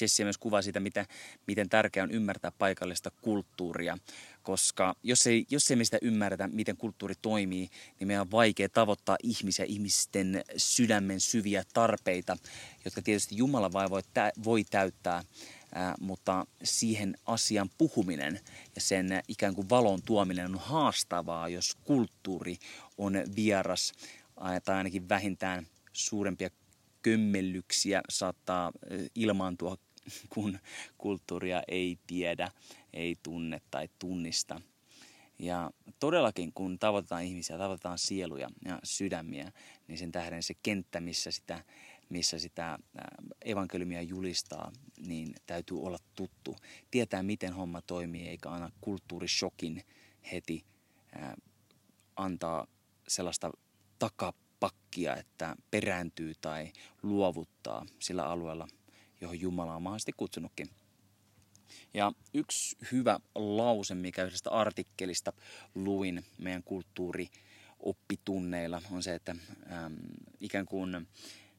Jesse 0.00 0.24
myös 0.24 0.38
kuvasi 0.38 0.66
sitä, 0.66 0.80
miten, 0.80 1.06
miten 1.46 1.68
tärkeää 1.68 2.04
on 2.04 2.10
ymmärtää 2.10 2.52
paikallista 2.58 3.10
kulttuuria, 3.10 3.98
koska 4.42 4.94
jos 5.02 5.26
ei, 5.26 5.46
jos 5.50 5.70
ei 5.70 5.76
me 5.76 5.84
sitä 5.84 5.98
ymmärretä, 6.02 6.48
miten 6.48 6.76
kulttuuri 6.76 7.14
toimii, 7.22 7.68
niin 8.00 8.08
meidän 8.08 8.20
on 8.20 8.30
vaikea 8.30 8.68
tavoittaa 8.68 9.16
ihmisiä, 9.22 9.64
ihmisten 9.64 10.42
sydämen 10.56 11.20
syviä 11.20 11.64
tarpeita, 11.74 12.36
jotka 12.84 13.02
tietysti 13.02 13.36
Jumala 13.36 13.72
vai 13.72 13.90
voi, 13.90 14.02
tä, 14.14 14.32
voi 14.44 14.64
täyttää, 14.64 15.22
ää, 15.74 15.94
mutta 16.00 16.46
siihen 16.62 17.16
asian 17.26 17.70
puhuminen 17.78 18.40
ja 18.74 18.80
sen 18.80 19.22
ikään 19.28 19.54
kuin 19.54 19.70
valon 19.70 20.02
tuominen 20.02 20.46
on 20.46 20.58
haastavaa, 20.58 21.48
jos 21.48 21.76
kulttuuri 21.84 22.56
on 22.98 23.12
vieras 23.36 23.92
tai 24.64 24.76
ainakin 24.76 25.08
vähintään 25.08 25.66
suurempia 25.98 26.50
kömmellyksiä 27.02 28.00
saattaa 28.08 28.72
ilmaantua 29.14 29.76
kun 30.34 30.58
kulttuuria 30.98 31.62
ei 31.68 31.98
tiedä, 32.06 32.50
ei 32.92 33.16
tunne 33.22 33.60
tai 33.70 33.88
tunnista. 33.98 34.60
Ja 35.38 35.70
todellakin, 36.00 36.52
kun 36.52 36.78
tavoitetaan 36.78 37.24
ihmisiä, 37.24 37.58
tavoitetaan 37.58 37.98
sieluja 37.98 38.48
ja 38.64 38.78
sydämiä, 38.84 39.52
niin 39.88 39.98
sen 39.98 40.12
tähden 40.12 40.42
se 40.42 40.54
kenttä, 40.62 41.00
missä 41.00 41.30
sitä, 41.30 41.64
missä 42.08 42.38
sitä 42.38 42.78
evankeliumia 43.44 44.02
julistaa, 44.02 44.72
niin 45.06 45.34
täytyy 45.46 45.80
olla 45.82 45.98
tuttu. 46.14 46.56
Tietää, 46.90 47.22
miten 47.22 47.52
homma 47.52 47.82
toimii, 47.82 48.28
eikä 48.28 48.50
aina 48.50 48.70
kulttuurishokin 48.80 49.82
heti 50.32 50.64
antaa 52.16 52.66
sellaista 53.08 53.50
takapakkia, 54.60 55.16
että 55.16 55.56
perääntyy 55.70 56.32
tai 56.40 56.72
luovuttaa 57.02 57.86
sillä 57.98 58.24
alueella, 58.24 58.68
johon 59.20 59.40
Jumala 59.40 59.74
on 59.74 59.82
mahdollisesti 59.82 60.12
kutsunutkin. 60.16 60.70
Ja 61.94 62.12
yksi 62.34 62.76
hyvä 62.92 63.20
lause, 63.34 63.94
mikä 63.94 64.24
yhdestä 64.24 64.50
artikkelista 64.50 65.32
luin 65.74 66.24
meidän 66.38 66.62
kulttuurioppitunneilla, 66.62 68.82
on 68.90 69.02
se, 69.02 69.14
että 69.14 69.32
äm, 69.32 69.38
ikään 70.40 70.66
kuin 70.66 71.08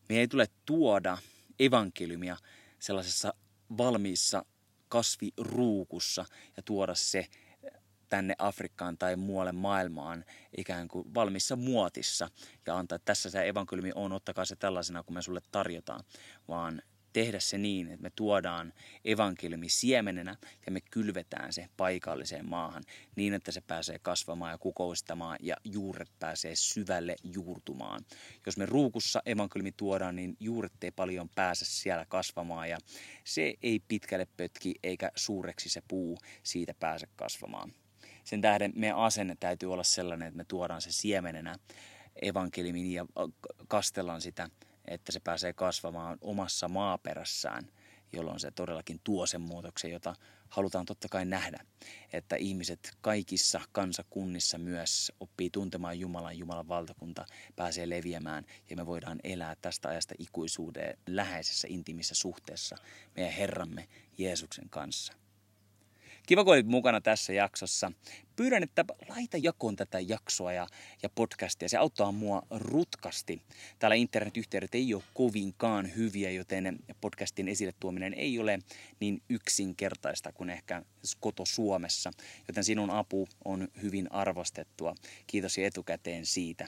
me 0.10 0.20
ei 0.20 0.28
tule 0.28 0.48
tuoda 0.66 1.18
evankeliumia 1.60 2.38
sellaisessa 2.80 3.34
valmiissa 3.78 4.46
kasviruukussa 4.90 6.26
ja 6.58 6.64
tuoda 6.64 6.96
se 6.96 7.28
tänne 8.10 8.36
Afrikkaan 8.38 8.98
tai 8.98 9.16
muualle 9.16 9.52
maailmaan 9.52 10.26
ikään 10.58 10.88
kuin 10.88 11.14
valmissa 11.14 11.56
muotissa 11.56 12.30
ja 12.66 12.78
antaa, 12.78 12.96
että 12.96 13.06
tässä 13.06 13.30
se 13.30 13.48
evankeliumi 13.48 13.92
on, 13.96 14.12
ottakaa 14.12 14.46
se 14.46 14.56
tällaisena 14.56 15.04
kuin 15.04 15.14
me 15.14 15.22
sulle 15.22 15.42
tarjotaan, 15.52 16.04
vaan 16.48 16.82
tehdä 17.14 17.40
se 17.40 17.58
niin, 17.58 17.88
että 17.88 18.02
me 18.04 18.12
tuodaan 18.16 18.74
evankeliumi 19.06 19.70
siemenenä 19.70 20.36
ja 20.66 20.72
me 20.72 20.82
kylvetään 20.82 21.54
se 21.54 21.70
paikalliseen 21.78 22.50
maahan 22.50 22.84
niin, 23.16 23.34
että 23.34 23.52
se 23.52 23.62
pääsee 23.62 24.00
kasvamaan 24.00 24.52
ja 24.52 24.58
kukoistamaan 24.58 25.38
ja 25.42 25.56
juuret 25.64 26.10
pääsee 26.20 26.56
syvälle 26.56 27.16
juurtumaan. 27.24 28.06
Jos 28.46 28.58
me 28.58 28.66
ruukussa 28.66 29.22
evankeliumi 29.26 29.72
tuodaan, 29.72 30.16
niin 30.16 30.38
juuret 30.40 30.84
ei 30.84 30.92
paljon 30.92 31.30
pääse 31.36 31.66
siellä 31.66 32.06
kasvamaan 32.10 32.70
ja 32.70 32.78
se 33.24 33.54
ei 33.64 33.80
pitkälle 33.88 34.28
pötki 34.38 34.76
eikä 34.84 35.12
suureksi 35.16 35.70
se 35.70 35.82
puu 35.88 36.18
siitä 36.44 36.74
pääse 36.80 37.08
kasvamaan. 37.16 37.74
Sen 38.30 38.42
tähden 38.42 38.74
meidän 38.76 38.98
asenne 38.98 39.36
täytyy 39.40 39.74
olla 39.74 39.84
sellainen, 39.84 40.28
että 40.28 40.38
me 40.38 40.44
tuodaan 40.44 40.82
se 40.82 40.92
siemenenä 40.92 41.56
evankeliumin 42.22 42.94
ja 42.94 43.06
kastellaan 43.68 44.22
sitä– 44.22 44.50
että 44.90 45.12
se 45.12 45.20
pääsee 45.20 45.54
kasvamaan 45.54 46.18
omassa 46.22 46.68
maaperässään, 46.68 47.72
jolloin 48.14 48.40
se 48.40 48.52
todellakin 48.52 49.00
tuo 49.04 49.26
sen 49.26 49.42
muutoksen, 49.42 49.92
jota 49.92 50.16
halutaan 50.50 50.86
totta 50.86 51.08
kai 51.10 51.26
nähdä. 51.26 51.66
Että 52.14 52.36
ihmiset 52.36 52.98
kaikissa 53.02 53.62
kansakunnissa 53.72 54.58
myös 54.58 55.12
oppii 55.20 55.50
tuntemaan 55.50 56.00
Jumalan, 56.00 56.38
Jumalan 56.38 56.68
valtakunta 56.68 57.26
pääsee 57.56 57.90
leviämään 57.90 58.46
ja 58.70 58.76
me 58.76 58.86
voidaan 58.86 59.20
elää 59.24 59.56
tästä 59.62 59.90
ajasta 59.90 60.16
ikuisuuden 60.20 60.98
läheisessä 61.08 61.68
intiimissä 61.72 62.16
suhteessa 62.16 62.76
meidän 63.16 63.34
Herramme 63.34 63.88
Jeesuksen 64.18 64.70
kanssa. 64.70 65.14
Kiva, 66.30 66.44
kun 66.44 66.54
olit 66.54 66.68
mukana 66.68 67.02
tässä 67.02 67.34
jaksossa. 67.34 67.92
Pyydän, 68.36 68.64
että 68.64 68.86
laita 69.10 69.38
jakoon 69.38 69.76
tätä 69.76 70.00
jaksoa 70.00 70.54
ja, 70.54 70.68
ja 71.04 71.10
podcastia. 71.10 71.70
Se 71.70 71.78
auttaa 71.78 72.12
mua 72.12 72.42
rutkasti. 72.50 73.42
Täällä 73.80 73.96
internetyhteydet 73.96 74.76
ei 74.76 74.94
ole 74.94 75.04
kovinkaan 75.14 75.96
hyviä, 75.96 76.32
joten 76.32 76.80
podcastin 77.02 77.48
esille 77.48 77.74
tuominen 77.80 78.14
ei 78.14 78.40
ole 78.40 78.60
niin 79.00 79.22
yksinkertaista 79.30 80.32
kuin 80.32 80.50
ehkä 80.50 80.82
koto 81.20 81.46
Suomessa. 81.46 82.12
Joten 82.48 82.64
sinun 82.64 82.90
apu 82.90 83.28
on 83.46 83.68
hyvin 83.82 84.12
arvostettua. 84.12 84.96
Kiitos 85.28 85.58
jo 85.58 85.66
etukäteen 85.66 86.26
siitä. 86.26 86.68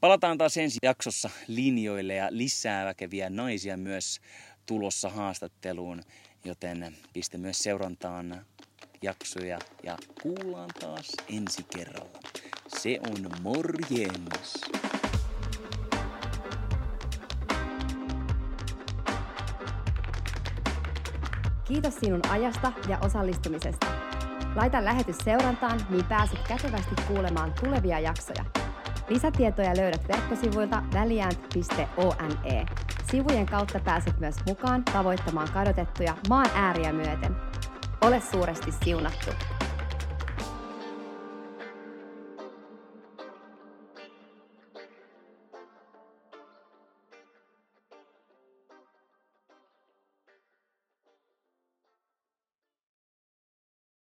Palataan 0.00 0.38
taas 0.38 0.56
ensi 0.56 0.78
jaksossa 0.82 1.30
linjoille 1.48 2.14
ja 2.14 2.28
lisää 2.30 2.84
väkeviä 2.84 3.30
naisia 3.30 3.76
myös 3.76 4.20
tulossa 4.66 5.08
haastatteluun 5.08 6.02
joten 6.44 6.96
pistä 7.12 7.38
myös 7.38 7.58
seurantaan 7.58 8.46
jaksoja 9.02 9.58
ja 9.82 9.98
kuullaan 10.22 10.70
taas 10.80 11.12
ensi 11.36 11.66
kerralla. 11.76 12.18
Se 12.68 13.00
on 13.10 13.30
morjens! 13.42 14.60
Kiitos 21.64 21.94
sinun 22.00 22.20
ajasta 22.30 22.72
ja 22.88 22.98
osallistumisesta. 22.98 23.86
Laita 24.54 24.84
lähetys 24.84 25.16
seurantaan, 25.24 25.86
niin 25.90 26.04
pääset 26.04 26.38
kätevästi 26.48 26.94
kuulemaan 27.08 27.54
tulevia 27.60 28.00
jaksoja. 28.00 28.44
Lisätietoja 29.08 29.76
löydät 29.76 30.08
verkkosivuilta 30.08 30.82
väliäänt.one. 30.94 32.66
Sivujen 33.10 33.46
kautta 33.46 33.80
pääset 33.80 34.20
myös 34.20 34.36
mukaan 34.46 34.84
tavoittamaan 34.84 35.48
kadotettuja 35.52 36.16
maan 36.28 36.50
ääriä 36.54 36.92
myöten. 36.92 37.36
Ole 38.00 38.20
suuresti 38.20 38.72
siunattu! 38.84 39.57